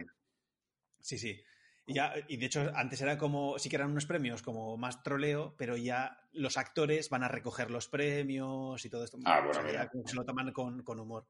[0.99, 1.41] Sí, sí.
[1.87, 5.01] Y, ya, y de hecho, antes era como, sí que eran unos premios como más
[5.03, 9.17] troleo, pero ya los actores van a recoger los premios y todo esto.
[9.25, 11.27] Ah, bueno, O sea, ya como que se lo toman con, con humor.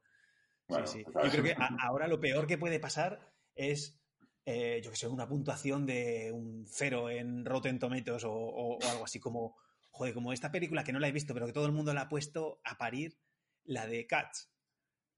[0.67, 1.05] Bueno, sí, sí.
[1.05, 1.25] claro.
[1.27, 3.99] Yo creo que a- ahora lo peor que puede pasar es,
[4.45, 8.89] eh, yo que sé, una puntuación de un cero en Rotten Tomatoes o, o- o
[8.89, 9.55] algo así como,
[9.89, 12.01] joder, como esta película que no la he visto, pero que todo el mundo la
[12.01, 13.17] ha puesto a parir,
[13.63, 14.51] la de Cats,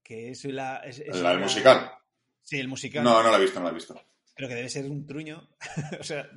[0.02, 0.76] que es la...
[0.78, 1.90] es- es ¿La del musical?
[2.42, 3.02] Sí, el musical.
[3.04, 4.00] No, no la he visto, no la he visto.
[4.36, 5.48] Pero que debe ser un truño.
[6.00, 6.28] o sea,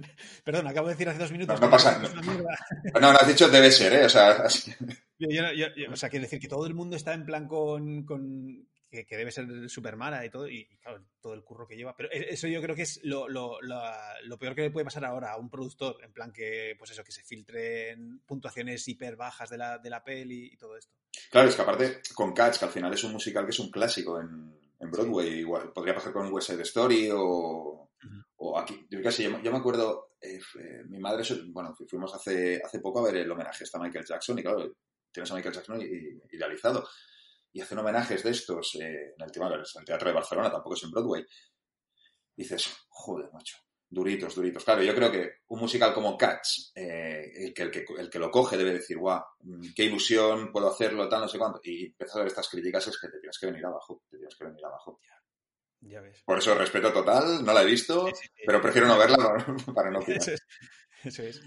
[0.44, 1.60] perdón, acabo de decir hace dos minutos.
[1.60, 2.58] No, no pasa- mierda.
[2.94, 4.06] No, no has dicho debe ser, ¿eh?
[4.06, 4.72] O sea, así-
[5.20, 8.04] Yo- yo- yo- o sea, quiero decir que todo el mundo está en plan con.
[8.06, 11.68] con- que, que debe ser súper mala y todo, y, y claro, todo el curro
[11.68, 11.94] que lleva.
[11.98, 14.86] Pero e- eso yo creo que es lo, lo- la- lo peor que le puede
[14.86, 19.18] pasar ahora a un productor, en plan que, pues eso, que se filtren puntuaciones hiper
[19.18, 20.94] bajas de la, de la peli y todo esto.
[21.30, 23.72] Claro, es que aparte con Cats, que al final es un musical que es un
[23.72, 27.90] clásico en, en Broadway, igual podría pasar con West Side Story o,
[28.38, 28.86] o aquí.
[28.90, 32.62] Yo casi, yo, me- yo me acuerdo, eh, eh, mi madre, bueno, fu- fuimos hace,
[32.64, 34.72] hace poco a ver el homenaje a Michael Jackson y claro,
[35.12, 35.82] tienes a Michael Jackson
[36.32, 36.88] idealizado.
[37.54, 40.76] Y hacen homenajes de estos eh, en el, tema- en el Teatro de Barcelona, tampoco
[40.76, 41.26] es en Broadway.
[42.36, 43.58] Dices, joder, macho,
[43.90, 44.64] duritos, duritos.
[44.64, 48.20] Claro, yo creo que un musical como Cats, eh, el, que, el, que, el que
[48.20, 51.60] lo coge debe decir, guau, mm, qué ilusión, puedo hacerlo, tal, no sé cuánto.
[51.64, 54.36] Y empiezas a ver estas críticas, es que te tienes que venir abajo, te tienes
[54.36, 55.00] que venir abajo.
[55.82, 56.24] Ya ves.
[56.26, 58.44] Por eso, respeto total, no la he visto, Sí, sí, sí.
[58.46, 60.22] pero prefiero no verla para, para no opinar.
[60.22, 60.42] Eso es.
[61.04, 61.42] Eso es.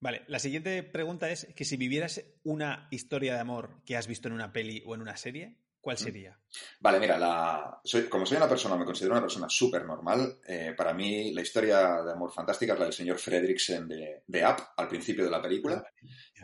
[0.00, 4.28] Vale, la siguiente pregunta es que si vivieras una historia de amor que has visto
[4.28, 6.36] en una peli o en una serie, ¿cuál sería?
[6.80, 10.72] Vale, mira, la, soy, como soy una persona, me considero una persona súper normal, eh,
[10.76, 14.56] para mí la historia de amor fantástica es la del señor Fredricksen de, de Up,
[14.78, 15.84] al principio de la película.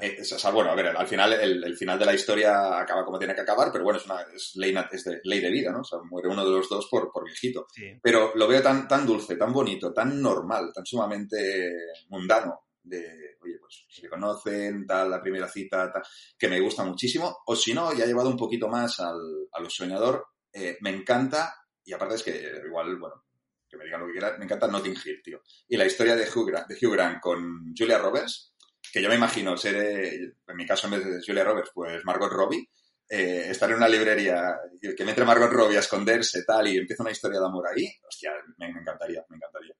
[0.00, 2.78] Eh, es- o sea, bueno, a ver, al final, el, el final de la historia
[2.78, 5.50] acaba como tiene que acabar, pero bueno, es, una, es, ley, es de, ley de
[5.50, 5.80] vida, ¿no?
[5.80, 7.66] O sea, muere uno de los dos por, por viejito.
[7.72, 7.98] Sí.
[8.02, 11.72] Pero lo veo tan, tan dulce, tan bonito, tan normal, tan sumamente
[12.08, 16.02] mundano, de, oye, pues se conocen, tal, la primera cita, tal,
[16.38, 17.38] que me gusta muchísimo.
[17.46, 19.18] O si no, ya he llevado un poquito más al,
[19.52, 23.24] a soñador, eh, me encanta, y aparte es que igual, bueno,
[23.68, 25.42] que me digan lo que quieran, me encanta Notting Hill, tío.
[25.68, 28.54] Y la historia de Hugh Grant, de Hugh Grant con Julia Roberts,
[28.92, 32.04] que yo me imagino ser, eh, en mi caso en vez de Julia Roberts, pues
[32.04, 32.68] Margot Robbie,
[33.08, 34.56] eh, estar en una librería,
[34.96, 38.32] que me Margot Robbie a esconderse, tal, y empieza una historia de amor ahí, hostia,
[38.58, 39.74] me, me encantaría, me encantaría.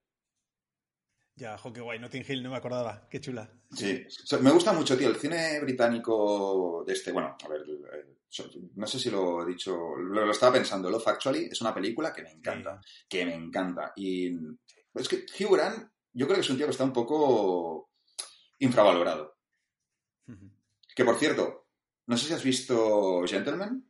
[1.40, 1.98] Ya, jo, qué guay.
[1.98, 3.08] Notting Hill, no me acordaba.
[3.08, 3.50] Qué chula.
[3.74, 4.04] Sí,
[4.42, 8.98] me gusta mucho, tío, el cine británico de este, bueno, a ver, eh, no sé
[8.98, 12.78] si lo he dicho, lo, estaba pensando, Love Actually es una película que me encanta,
[13.08, 13.94] que me encanta.
[13.96, 14.36] Y
[14.94, 17.90] es que Hugh Grant, yo creo que es un tío que está un poco
[18.58, 19.38] infravalorado.
[20.94, 21.68] Que por cierto,
[22.04, 23.82] no sé si has visto Gentleman.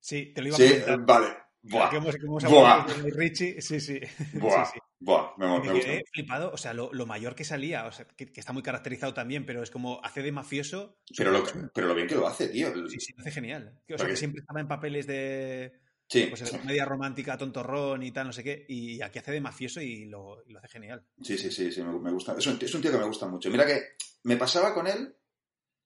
[0.00, 1.04] Sí, te lo iba a Sí, comentar.
[1.04, 1.36] vale.
[1.62, 2.86] Buah, Que hemos, que hemos Buah.
[3.14, 4.00] Richie, sí, sí.
[4.34, 4.80] buah, Sí, sí.
[5.00, 8.06] buah, me, me Me quedé flipado, o sea, lo, lo mayor que salía, o sea,
[8.06, 10.98] que, que está muy caracterizado también, pero es como hace de mafioso.
[11.16, 11.42] Pero lo,
[11.74, 12.68] pero lo bien que lo hace, tío.
[12.88, 13.72] Sí, sí, lo hace genial.
[13.74, 15.72] O sea, Porque- que siempre estaba en papeles de
[16.10, 19.42] Sí, pues, de comedia romántica, tontorrón y tal, no sé qué, y aquí hace de
[19.42, 21.04] mafioso y lo, y lo hace genial.
[21.20, 22.34] Sí, sí, sí, sí, me, me gusta.
[22.38, 23.50] Es un, es un tío que me gusta mucho.
[23.50, 23.78] Mira que
[24.22, 25.14] me pasaba con él,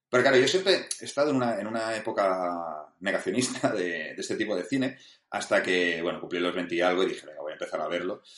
[0.08, 4.36] pero claro, yo siempre he estado en una, en una época negacionista de, de este
[4.36, 4.96] tipo de cine,
[5.32, 7.88] hasta que, bueno, cumplí los 20 y algo y dije, venga, voy a empezar a
[7.88, 8.22] verlo.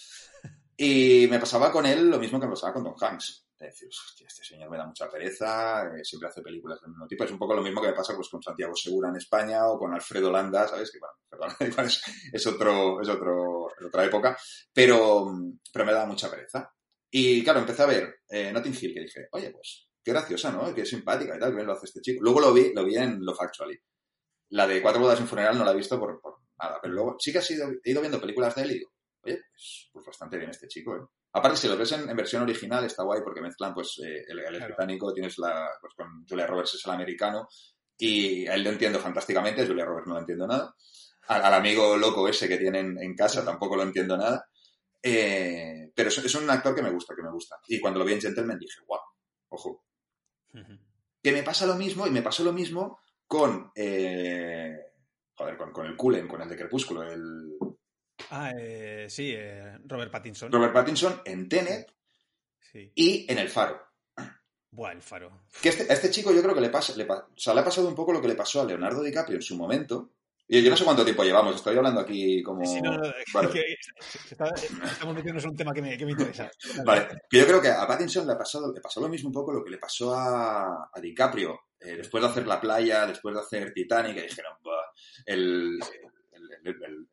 [0.76, 3.46] Y me pasaba con él lo mismo que me pasaba con Tom Hanks.
[3.56, 7.06] Es decir, hostia, este señor me da mucha pereza, eh, siempre hace películas del mismo
[7.06, 7.22] tipo.
[7.22, 9.78] Es un poco lo mismo que me pasa pues, con Santiago Segura en España o
[9.78, 10.90] con Alfredo Landa, ¿sabes?
[10.90, 11.54] Que, bueno, perdón,
[11.86, 14.36] es, es, otro, es otro, otra época,
[14.72, 15.32] pero,
[15.72, 16.68] pero me da mucha pereza.
[17.08, 20.74] Y claro, empecé a ver eh, Notting Hill, que dije, oye, pues qué graciosa, ¿no?
[20.74, 22.20] Qué simpática y tal, que bien lo hace este chico.
[22.20, 23.78] Luego lo vi, lo vi en Love Actually.
[24.50, 26.94] La de Cuatro bodas y un funeral no la he visto por, por nada, pero
[26.94, 28.90] luego sí que he ido, he ido viendo películas de él y digo,
[29.22, 31.00] oye, pues, pues bastante bien este chico, ¿eh?
[31.32, 34.38] Aparte, si lo ves en, en versión original, está guay porque mezclan, pues, eh, el,
[34.38, 34.66] el Claro.
[34.66, 37.48] británico, tienes la, pues con Julia Roberts es el americano,
[37.98, 40.74] y a él lo entiendo fantásticamente, Julia Roberts no lo entiendo nada.
[41.26, 44.46] Al, al amigo loco ese que tienen en casa tampoco lo entiendo nada.
[45.02, 47.56] Eh, pero es, es un actor que me gusta, que me gusta.
[47.68, 49.00] Y cuando lo vi en Gentleman dije, guau,
[49.48, 49.84] ojo.
[51.22, 54.76] Que me pasa lo mismo, y me pasó lo mismo con, eh,
[55.34, 57.56] joder, con, con el Cullen, con el de Crepúsculo, el
[58.30, 60.50] Ah, eh, sí, eh, Robert Pattinson.
[60.50, 61.92] Robert Pattinson en Tenet
[62.60, 62.90] Sí.
[62.94, 63.80] y en El Faro.
[64.70, 65.42] Buah, el faro.
[65.62, 67.60] Que este, a este chico yo creo que le pasa, le, pa- o sea, le
[67.60, 70.10] ha pasado un poco lo que le pasó a Leonardo DiCaprio en su momento.
[70.46, 72.64] Y yo no sé cuánto tiempo llevamos, estoy hablando aquí como...
[72.66, 73.48] Sí, no, no, Vale.
[73.50, 73.76] que
[74.30, 76.50] está- estamos metiéndonos en un tema que me, que me interesa.
[76.84, 79.34] Vale, que yo creo que a Pattinson le, ha pasado, le pasó lo mismo un
[79.34, 81.58] poco lo que le pasó a, a DiCaprio.
[81.80, 84.82] Eh, después de hacer La Playa, después de hacer Titanic, dijeron, "Buah,
[85.26, 85.78] el,
[86.62, 87.08] el,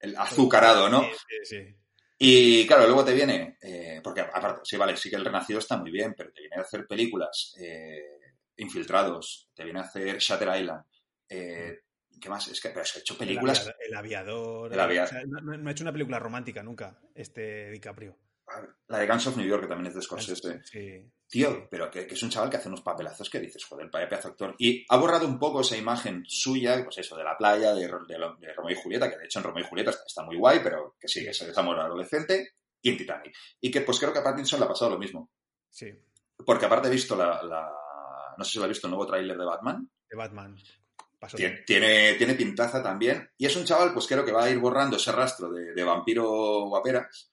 [0.00, 1.02] el- azucarado, ¿no?
[1.02, 1.10] Sí,
[1.42, 1.76] sí, sí.
[2.18, 5.76] Y claro, luego te viene, eh, porque aparte, sí, vale, sí que el Renacido está
[5.76, 8.20] muy bien, pero te viene a hacer películas eh,
[8.56, 10.84] infiltrados, te viene a hacer Shutter Island.
[11.28, 11.80] eh,
[12.20, 12.48] ¿Qué más?
[12.48, 13.70] Es que pero es que ha hecho películas.
[13.86, 14.72] El, aviador.
[14.72, 15.08] El aviador.
[15.08, 18.16] O sea, no, ha hecho una película romántica nunca, este DiCaprio.
[18.86, 20.62] La de Guns of New York, que también es de Scorsese.
[20.64, 21.10] Sí.
[21.28, 24.08] Tío, pero que, que es un chaval que hace unos papelazos que dices, joder, vaya
[24.08, 24.54] pedazo actor.
[24.58, 27.88] Y ha borrado un poco esa imagen suya, pues eso, de la playa, de, de,
[28.54, 30.94] Romeo y Julieta, que de hecho en Romeo y Julieta está, está muy guay, pero
[31.00, 33.36] que sí, que es ese amor adolescente, y en Titanic.
[33.60, 35.32] Y que pues creo que a Pattinson le ha pasado lo mismo.
[35.68, 35.92] Sí,
[36.44, 37.72] Porque aparte he visto la, la-
[38.38, 39.90] no sé si lo ha visto el nuevo tráiler de Batman.
[40.08, 40.56] de Batman.
[41.34, 43.30] Tiene, tiene, tiene pintaza también.
[43.38, 45.84] Y es un chaval, pues creo que va a ir borrando ese rastro de, de
[45.84, 47.32] vampiro guaperas.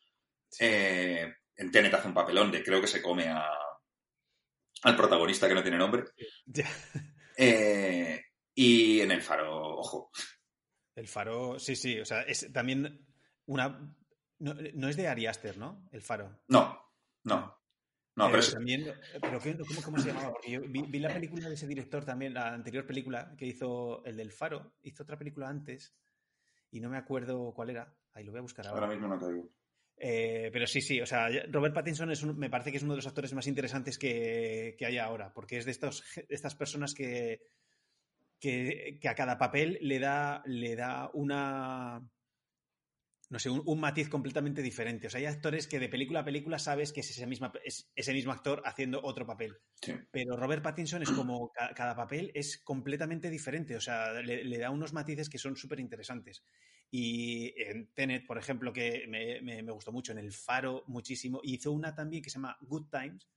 [0.60, 3.46] Eh, en Tenet hace un papelón de creo que se come a,
[4.84, 6.06] al protagonista que no tiene nombre.
[7.36, 10.12] Eh, y en el faro, ojo.
[10.94, 12.00] El faro, sí, sí.
[12.00, 13.08] O sea, es también
[13.48, 13.92] una.
[14.38, 15.84] No, no es de Ari Aster, ¿no?
[15.92, 16.44] El faro.
[16.50, 16.80] No,
[17.24, 17.62] no.
[18.16, 18.86] No, pero, es- también.
[19.22, 20.32] Pero ¿qué- ¿cómo, cómo se llamaba?
[20.34, 24.03] Porque yo vi, vi la película de ese director también, la anterior película que hizo,
[24.05, 25.95] el del Faro, hizo otra película antes
[26.72, 27.93] y no me acuerdo cuál era.
[28.14, 28.82] Ahí lo voy a buscar ahora.
[28.86, 29.49] ahora mismo no caigo.
[29.97, 32.93] Eh, pero sí, sí, o sea, Robert Pattinson es un- me parece que es uno
[32.93, 36.55] de los actores más interesantes que, que hay ahora, porque es de, estos, de estas
[36.55, 37.41] personas que,
[38.39, 42.01] que, que a cada papel le da, le da una,
[43.34, 45.08] no sé, un, un matiz completamente diferente.
[45.08, 47.92] O sea, hay actores que de película a película sabes que es ese, misma, es
[47.96, 49.58] ese mismo actor haciendo otro papel.
[49.82, 49.94] Sí.
[50.12, 53.76] Pero Robert Pattinson es como ca- cada papel es completamente diferente.
[53.76, 56.44] O sea, le, le da unos matices que son súper interesantes.
[56.92, 61.42] Y en Tenet, por ejemplo, que me, me- me gustó mucho, en El Faro muchísimo.
[61.44, 63.28] Hizo una también que se llama Good Times.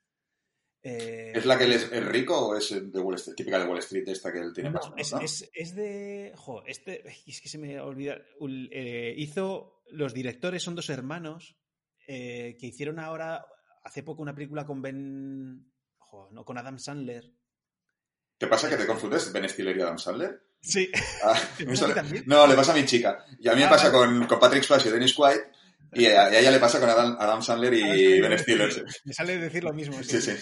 [0.82, 3.64] Eh, ¿Es la que él es, es rico o es de Wall Street, típica de
[3.64, 5.20] Wall Street esta que él tiene no, más es, ¿no?
[5.20, 6.32] es- es de.
[6.36, 7.02] Jo, este.
[7.26, 8.18] Es que se me olvida.
[8.70, 9.75] eh, hizo.
[9.90, 11.56] Los directores son dos hermanos
[12.08, 13.44] eh, que hicieron ahora,
[13.84, 15.72] hace poco, una película con Ben.
[16.32, 17.24] no, con Adam Sandler.
[18.38, 20.42] ¿Te pasa que te confundes Ben Stiller y Adam Sandler?
[20.60, 20.90] Sí.
[21.22, 22.24] Ah, ¿Te me pasa a ti suena- también?
[22.26, 23.24] no, le pasa a mi chica.
[23.38, 25.38] Y a mí me Ah, pasa con, con Patrick Swayze y Dennis Quaid.
[25.92, 28.44] Y a, y a ella le pasa con Adam, Adam Sandler y Ah, Ben sí,
[28.44, 28.72] Stiller.
[28.72, 30.02] sí, Me sale decir lo mismo.
[30.02, 30.32] Sí, sí.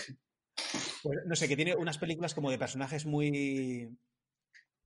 [1.03, 3.89] Pues, no sé, que tiene unas películas como de personajes muy.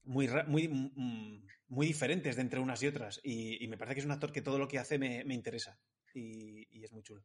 [0.09, 3.21] Muy, muy, mm, muy diferentes de entre unas y otras.
[3.23, 5.35] Y, y me parece que es un actor que todo lo que hace me, me
[5.35, 5.79] interesa.
[6.15, 7.25] Y, y es muy chulo.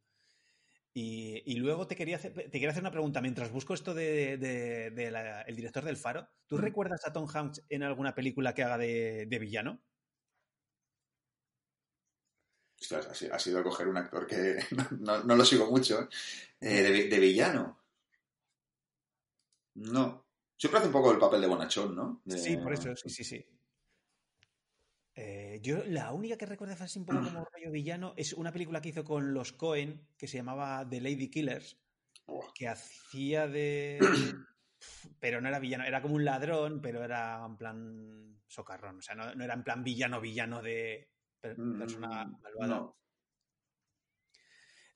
[0.93, 3.21] Y, y luego te quería, hacer, te quería hacer una pregunta.
[3.21, 7.27] Mientras busco esto de, de- de la- el director del Faro, ¿tú recuerdas a Tom
[7.33, 9.83] Hanks en alguna película que haga de, de villano?
[12.81, 14.57] Ostras, ha sido- sido coger un actor que
[14.99, 16.03] no, no lo sigo mucho.
[16.03, 16.07] ¿eh?
[16.61, 17.79] Eh, de villano.
[19.75, 20.22] No.
[20.63, 22.21] Siempre hace un poco el papel de bonachón, ¿no?
[22.23, 23.45] De- Sí, por eso, sí, sí, sí.
[25.13, 28.79] Eh, yo la única que recuerdo así un poco como rollo villano es una película
[28.79, 31.77] que hizo con los Cohen que se llamaba The Lady Killers,
[32.55, 33.99] que hacía de...
[35.19, 39.15] pero no era villano, era como un ladrón, pero era en plan socarrón, o sea,
[39.15, 41.09] no, no era en plan villano, villano de
[41.41, 42.67] per- persona Mm, malvada.
[42.67, 42.97] no.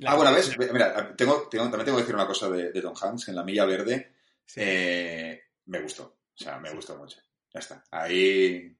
[0.05, 0.57] Ah, bueno, ¿ves?
[0.71, 3.43] Mira, tengo, tengo- también tengo que decir una cosa de, de Tom Hanks en La
[3.43, 4.13] Milla Verde.
[4.45, 4.61] Sí.
[4.63, 6.03] Eh, me gustó.
[6.33, 7.19] O sea, me gustó mucho.
[7.53, 7.83] Ya está.
[7.91, 8.75] Ahí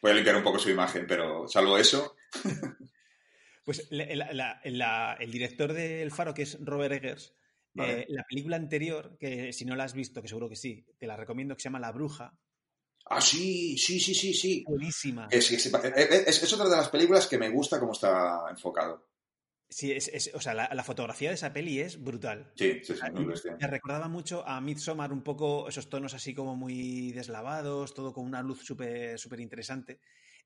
[0.00, 2.14] voy a limpiar un poco su imagen, pero salvo eso,
[3.64, 7.34] Pues la- la- la- la- el director del Faro, que es Robert Eggers,
[7.74, 8.00] Vale.
[8.02, 11.06] eh, la película anterior, que si no la has visto, que seguro que sí, te
[11.08, 12.38] la recomiendo, que se llama La Bruja,
[13.08, 14.64] Ah, sí, sí, sí, sí, sí.
[14.66, 15.28] buenísima.
[15.30, 19.06] Es, es, es- es otra de las películas que me gusta cómo está enfocado.
[19.68, 22.52] Sí, es, es- o sea, la, la fotografía de esa peli es brutal.
[22.54, 23.48] Sí, sí, sí.
[23.60, 28.24] Me recordaba mucho a Midsommar, un poco esos tonos así como muy deslavados, todo con
[28.24, 30.00] una luz súper súper interesante.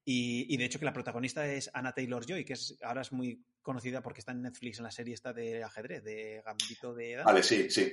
[0.05, 3.45] Y, y de hecho que la protagonista es Anna Taylor-Joy, que es, ahora es muy
[3.61, 7.25] conocida porque está en Netflix en la serie esta de ajedrez, de Gambito de Dama.
[7.33, 7.93] Vale, sí, sí.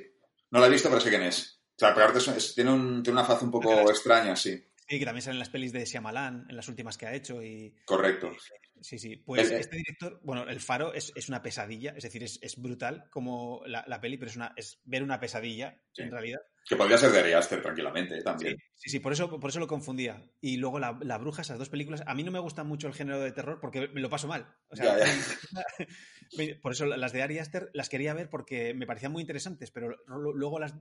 [0.51, 1.59] No la he visto, pero sé quién es.
[1.75, 4.63] O sea, aparte es- tiene, un- tiene una faz un poco extraña, sí.
[4.87, 7.43] Sí, que también sale en las pelis de Shyamalan, en las últimas que ha hecho.
[7.43, 8.31] Y, Correcto.
[8.81, 9.15] Sí, sí.
[9.17, 13.09] Pues este director, bueno, El Faro es, es una pesadilla, es decir, es, es brutal
[13.09, 16.03] como la, la peli, pero es, una, es ver una pesadilla Sí.
[16.03, 16.39] en realidad.
[16.69, 18.21] Que podría ser de Ari Aster tranquilamente, ¿eh?
[18.21, 18.55] También.
[18.75, 20.29] sí, sí, por eso, por eso lo confundía.
[20.41, 22.93] Y luego la, la Bruja, esas dos películas, a mí no me gusta mucho el
[22.93, 24.53] género de terror porque me lo paso mal.
[24.67, 25.63] O sea, Ya,
[26.61, 29.95] por eso las de Ari Aster las quería ver porque me parecían muy interesantes, pero
[30.07, 30.75] luego las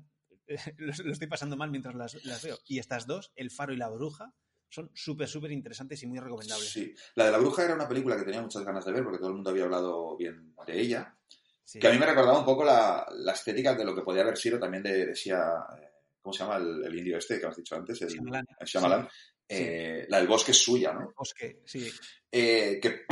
[0.77, 2.59] lo estoy pasando mal mientras las, las veo.
[2.67, 4.35] Y estas dos, El Faro y la Bruja,
[4.77, 6.68] son súper, súper interesantes y muy recomendables.
[6.70, 6.95] Sí.
[7.14, 9.29] La de la bruja era una película que tenía muchas ganas de ver porque todo
[9.29, 11.16] el mundo había hablado bien de ella.
[11.64, 11.79] Sí.
[11.81, 14.37] Que a mí me recordaba un poco la, la estética de lo que podía haber
[14.37, 17.57] sido también de, de Sia- eh, ¿Cómo se llama el, el indio este que has
[17.57, 18.01] dicho antes?
[18.03, 18.47] El, Shyamalan.
[18.61, 19.09] el Shyamalan.
[19.49, 21.12] Eh, La del bosque es suya, ¿no?
[21.16, 21.89] Bosque, sí.
[22.31, 23.03] Eh, que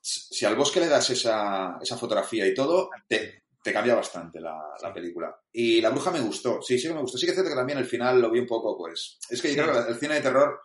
[0.00, 4.58] si al bosque le das esa, esa fotografía y todo, te, te cambia bastante la,
[4.82, 5.38] la película.
[5.52, 7.18] Y la bruja me gustó, sí, sí que me gustó.
[7.18, 9.18] Sí que es cierto que también el final lo vi un poco, pues...
[9.30, 9.70] Es que yo Sí.
[9.70, 10.60] creo que el cine de terror,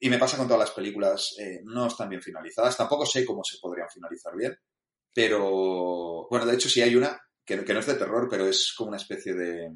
[0.00, 2.76] y me pasa con todas las películas, eh, no están bien finalizadas.
[2.76, 4.56] Tampoco sé cómo se podrían finalizar bien,
[5.12, 6.26] pero...
[6.30, 8.88] Bueno, de hecho sí hay una que, que no es de terror, pero es como
[8.88, 9.70] una especie de,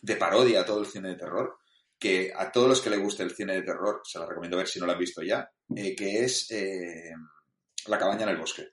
[0.00, 1.58] de parodia a todo el cine de terror
[2.02, 4.66] que a todos los que les guste el cine de terror, se la recomiendo ver
[4.66, 7.12] si no lo han visto ya, eh, que es eh,
[7.86, 8.70] La cabaña en el bosque.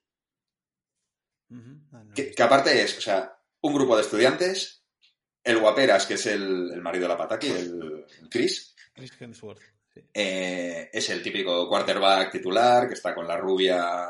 [1.52, 4.84] Ah, no, Que, que aparte es, o sea, un grupo de estudiantes,
[5.44, 9.62] el guaperas, que es el, el marido de la Pataki, el, el Chris, Chris Hemsworth.
[10.14, 14.06] Eh, es el típico quarterback titular, que está con la rubia,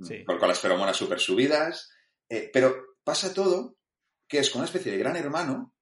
[0.00, 0.24] Sí.
[0.24, 1.90] con, con las feromonas súper subidas,
[2.28, 3.76] eh, pero pasa todo
[4.28, 5.74] que es con una especie de gran hermano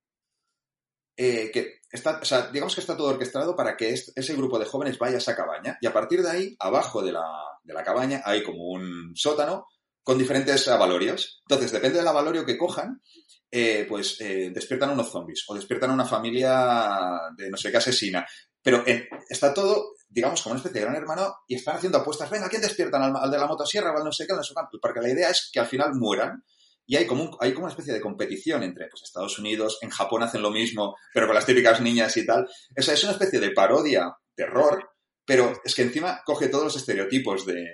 [1.18, 4.58] eh, que está, o sea, digamos que está todo orquestado para que es- ese grupo
[4.58, 7.26] de jóvenes vaya a esa cabaña y a partir de ahí, abajo de la,
[7.62, 9.66] de la cabaña, hay como un sótano
[10.02, 11.42] con diferentes avalorios.
[11.48, 13.02] Entonces, depende del avalorio que cojan,
[13.50, 18.26] eh, pues eh, despiertan unos zombies o despiertan una familia de no sé qué asesina.
[18.66, 22.28] Pero eh, está todo, digamos, como una especie de gran hermano y están haciendo apuestas.
[22.28, 23.00] Venga, ¿quién despiertan?
[23.00, 24.32] ¿Al, al de la motosierra al no sé qué?
[24.32, 24.78] al no sé cuánto?
[24.82, 26.42] Porque la idea es que al final mueran
[26.84, 29.90] y hay como, un- hay como una especie de competición entre pues, Estados Unidos, en
[29.90, 32.48] Japón hacen lo mismo, pero con las típicas niñas y tal.
[32.76, 34.90] O sea, es una especie de parodia, terror,
[35.24, 37.64] pero es que encima coge todos los estereotipos de,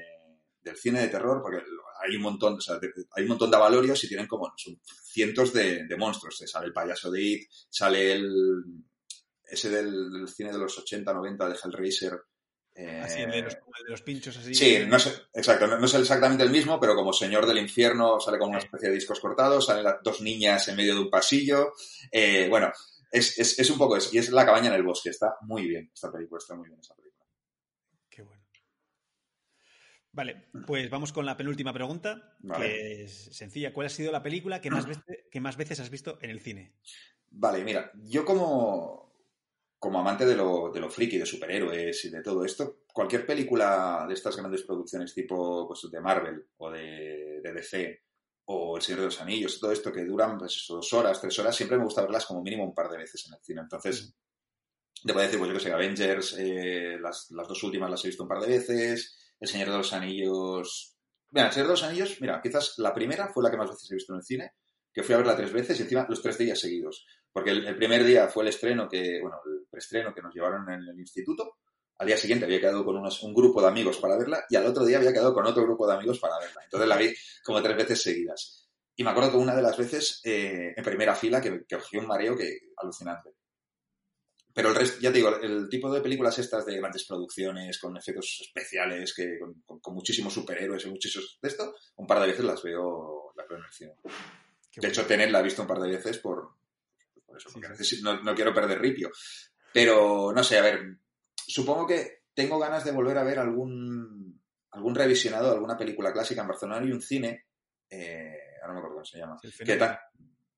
[0.60, 1.62] del cine de terror, porque
[2.04, 4.78] hay un montón, o sea, de- hay un montón de avalorios y tienen como son
[5.10, 6.42] cientos de, de monstruos.
[6.46, 8.30] Sale el payaso de It, sale el
[9.48, 12.20] ese del, del cine de los 80, 90 de Hellraiser.
[12.74, 14.54] eh, Así, el de, los, el de los pinchos así.
[14.54, 18.18] Sí, no sé, exacto, no, no es exactamente el mismo, pero como Señor del Infierno
[18.20, 21.10] sale con una especie de discos cortados, salen las dos niñas en medio de un
[21.10, 21.72] pasillo.
[22.10, 22.72] eh, bueno,
[23.10, 24.08] es, es, es un poco eso.
[24.12, 25.10] Y es La cabaña en el bosque.
[25.10, 27.26] Está muy bien esta película, está muy bien esa película.
[28.08, 28.42] Qué bueno.
[30.12, 32.66] Vale, pues vamos con la penúltima pregunta, Vale.
[32.66, 33.72] que es sencilla.
[33.74, 36.40] ¿Cuál ha sido la película que más, veces, que más veces has visto en el
[36.40, 36.74] cine?
[37.30, 39.11] Vale, mira, yo como,
[39.82, 44.04] como amante de lo, de lo friki, de superhéroes y de todo esto, cualquier película
[44.06, 48.00] de estas grandes producciones tipo pues, de Marvel o de, de DC
[48.44, 51.56] o El Señor de los Anillos, todo esto que duran pues, dos horas, tres horas,
[51.56, 53.60] siempre me gusta verlas como mínimo un par de veces en el cine.
[53.62, 54.14] Entonces,
[55.04, 58.04] te voy a decir, pues yo que sé, Avengers, eh, las, las dos últimas las
[58.04, 60.96] he visto un par de veces, El Señor de los Anillos...
[61.30, 63.90] Mira, El Señor de los Anillos, mira, quizás la primera fue la que más veces
[63.90, 64.52] he visto en el cine,
[64.92, 67.04] que fui a verla tres veces y encima los tres días seguidos.
[67.32, 70.68] Porque el, el primer día fue el estreno que, bueno, el preestreno que nos llevaron
[70.70, 71.56] en el instituto.
[71.98, 74.66] Al día siguiente había quedado con unos, un grupo de amigos para verla y al
[74.66, 76.60] otro día había quedado con otro grupo de amigos para verla.
[76.64, 77.14] Entonces la vi
[77.44, 78.68] como tres veces seguidas.
[78.96, 81.96] Y me acuerdo que una de las veces eh, en primera fila que, que cogí
[81.96, 83.30] un mareo que alucinante.
[84.54, 87.96] Pero el resto, ya te digo, el tipo de películas estas de grandes producciones, con
[87.96, 92.26] efectos especiales, que con, con- con muchísimos superhéroes y muchísimos de esto, un par de
[92.26, 93.94] veces las veo, las veo en el cine.
[94.02, 94.92] Qué De bueno.
[94.92, 96.50] hecho, Tenet la he visto un par de veces por,
[97.32, 97.68] por eso, porque
[98.02, 99.10] no, no quiero perder ripio.
[99.72, 100.98] Pero, no sé, a ver,
[101.34, 106.42] supongo que tengo ganas de volver a ver algún, algún revisionado de alguna película clásica.
[106.42, 107.46] En Barcelona hay un cine,
[107.88, 109.38] eh, ahora no me acuerdo cómo se llama.
[109.64, 109.98] ¿Qué tal?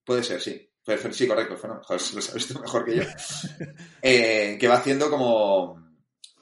[0.05, 0.69] Puede ser, sí.
[1.13, 1.57] Sí, correcto.
[1.57, 3.03] Joder, lo sabes tú mejor que yo.
[4.03, 5.75] Eh, que va haciendo como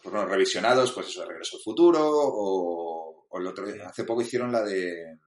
[0.02, 4.04] pues, bueno, revisionados, pues eso, de Regreso al Futuro, o, o el otro día, hace
[4.04, 5.18] poco hicieron la de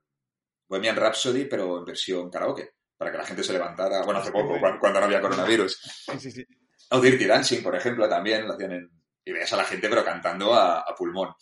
[0.68, 4.60] Bohemian Rhapsody, pero en versión karaoke, para que la gente se levantara, bueno, hace poco,
[4.60, 5.80] cuando, cuando no había coronavirus.
[6.12, 6.46] Sí, sí, sí.
[6.92, 8.92] O Dirty Dancing, por ejemplo, también lo hacían en...
[9.26, 11.34] Y veías a la gente, pero cantando a, a pulmón.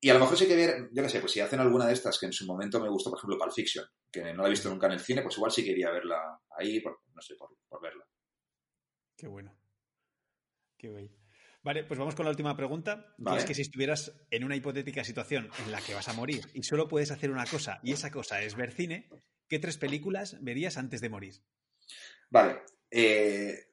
[0.00, 1.92] y a lo mejor sí que ver, yo qué sé, pues si hacen alguna de
[1.94, 4.50] estas que en su momento me gustó, por ejemplo, Pulp Fiction, que no la he
[4.52, 7.50] visto nunca en el cine, pues igual sí quería verla ahí, por, no sé, por,
[7.68, 8.04] por verla.
[9.16, 9.52] Qué bueno.
[10.76, 11.10] Qué bueno.
[11.64, 13.14] Vale, pues vamos con la última pregunta.
[13.16, 13.38] que Vale.
[13.40, 16.62] es que si estuvieras en una hipotética situación en la que vas a morir y
[16.62, 19.08] solo puedes hacer una cosa, y esa cosa es ver cine,
[19.48, 21.42] ¿qué tres películas verías antes de morir?
[22.30, 22.62] Vale.
[22.90, 23.64] eh,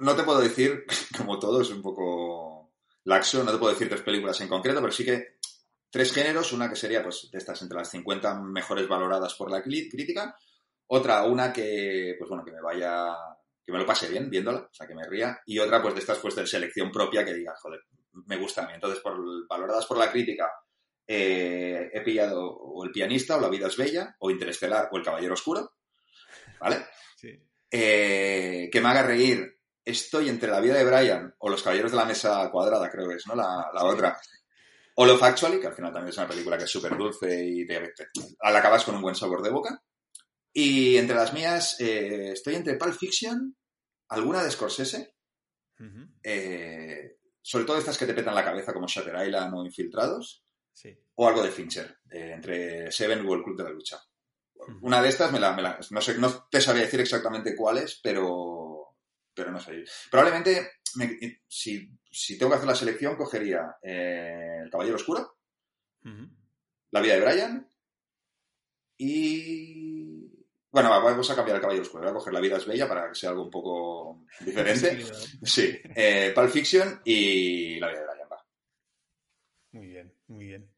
[0.00, 0.84] no te puedo decir,
[1.16, 2.72] como todo, es un poco
[3.04, 5.38] laxo, no te puedo decir tres películas en concreto, pero sí que
[5.90, 9.62] tres géneros, una que sería pues de estas entre las 50 mejores valoradas por la
[9.62, 10.36] crítica,
[10.86, 13.14] otra una que pues bueno, que me vaya
[13.64, 16.00] que me lo pase bien viéndola, o sea, que me ría, y otra pues de
[16.00, 17.80] estas pues de selección propia que diga, joder,
[18.26, 18.72] me gusta a mí.
[18.74, 19.16] Entonces, por,
[19.46, 20.50] valoradas por la crítica,
[21.12, 25.02] eh, he pillado o El pianista, o La vida es bella, o Interestelar, o El
[25.04, 25.72] caballero oscuro,
[26.60, 26.86] ¿vale?
[27.16, 27.36] Sí.
[27.70, 29.58] eh, que me haga reír.
[29.84, 33.16] Estoy entre la vida de Brian o Los Caballeros de la Mesa Cuadrada, creo que
[33.16, 33.34] es, ¿no?
[33.34, 34.16] La, la otra.
[34.96, 37.66] O Love Actually, que al final también es una película que es súper dulce y
[37.66, 38.08] te, te-
[38.42, 39.82] la acabas con un buen sabor de boca.
[40.52, 43.56] Y entre las mías, eh, estoy entre Pulp Fiction,
[44.10, 45.14] alguna de Scorsese,
[46.22, 50.96] eh, sobre todo estas que te petan la cabeza como Shutter Island o Infiltrados, Sí.
[51.16, 53.98] o algo de Fincher, eh, entre Seven o El Club de la Lucha.
[54.82, 57.98] Una de estas me la, me la- no sé, no te sabría decir exactamente cuáles,
[58.02, 58.94] pero,
[59.34, 59.84] pero no sé.
[60.10, 61.18] Probablemente, me-
[61.48, 65.38] si, si tengo que hacer la selección, cogería eh, El Caballero Oscuro.
[66.92, 67.68] La vida de Brian
[68.98, 70.28] y...
[70.72, 72.02] Bueno, va, vamos a cambiar El Caballero Oscuro.
[72.04, 75.04] Voy a coger La vida es bella para que sea algo un poco diferente.
[75.42, 78.09] Sí, eh, Pulp Fiction y La vida de.
[80.30, 80.70] Muy bien.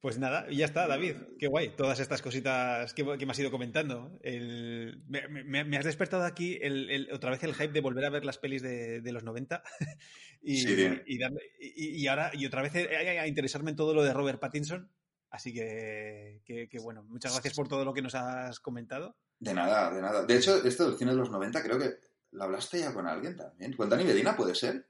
[0.00, 1.16] Pues nada, ya está, David.
[1.38, 1.74] Qué guay.
[1.74, 4.18] Todas estas cositas que, que me has ido comentando.
[4.22, 8.04] El- me, me- me has despertado aquí el- el- otra vez el hype de volver
[8.04, 9.62] a ver las pelis de, de los 90.
[10.42, 10.72] y, Sí,
[11.06, 14.04] y, darle- y- y ahora, y otra vez eh, a, a interesarme en todo lo
[14.04, 14.92] de Robert Pattinson.
[15.30, 19.16] Así que, que- que bueno, muchas gracias por todo lo que nos has comentado.
[19.40, 20.24] De nada, de nada.
[20.24, 21.94] De hecho, esto del cine de los 90 creo que
[22.32, 23.72] lo hablaste ya con alguien también.
[23.72, 24.88] ¿Con Dani Medina puede ser?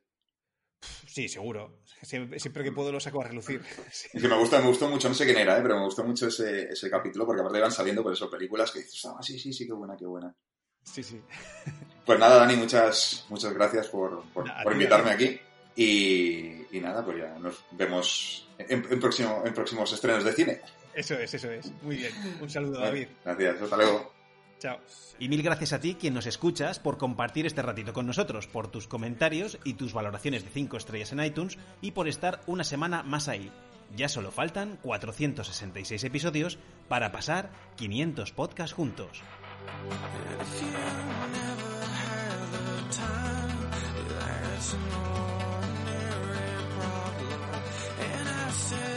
[1.17, 1.79] Sí, seguro.
[2.03, 3.65] Siempre, siempre que puedo lo saco a relucir.
[3.91, 4.09] Sí.
[4.13, 5.63] Es que me gusta, me gustó mucho, no sé quién era, ¿eh?
[5.63, 8.81] pero me gustó mucho ese, ese capítulo porque aparte iban saliendo por eso películas que
[8.81, 10.37] dices, ah, sí, sí, sí, qué buena, qué buena.
[10.83, 11.19] Sí, sí.
[12.05, 15.41] Pues nada, Dani, muchas, muchas gracias por, por, invitarme aquí.
[15.75, 20.61] Y, y nada, pues ya nos vemos en, en próximo, en próximos estrenos de cine.
[20.93, 21.73] Eso es, eso es.
[21.81, 22.13] Muy bien.
[22.43, 23.09] Un saludo, David.
[23.25, 24.16] Gracias, hasta luego.
[24.59, 24.79] Chao.
[25.19, 28.69] Y mil gracias a ti, quien nos escuchas, por compartir este ratito con nosotros, por
[28.69, 33.03] tus comentarios y tus valoraciones de 5 estrellas en iTunes y por estar una semana
[33.03, 33.51] más ahí.
[33.95, 39.23] Ya solo faltan 466 episodios para pasar 500 podcasts juntos.
[47.99, 48.96] And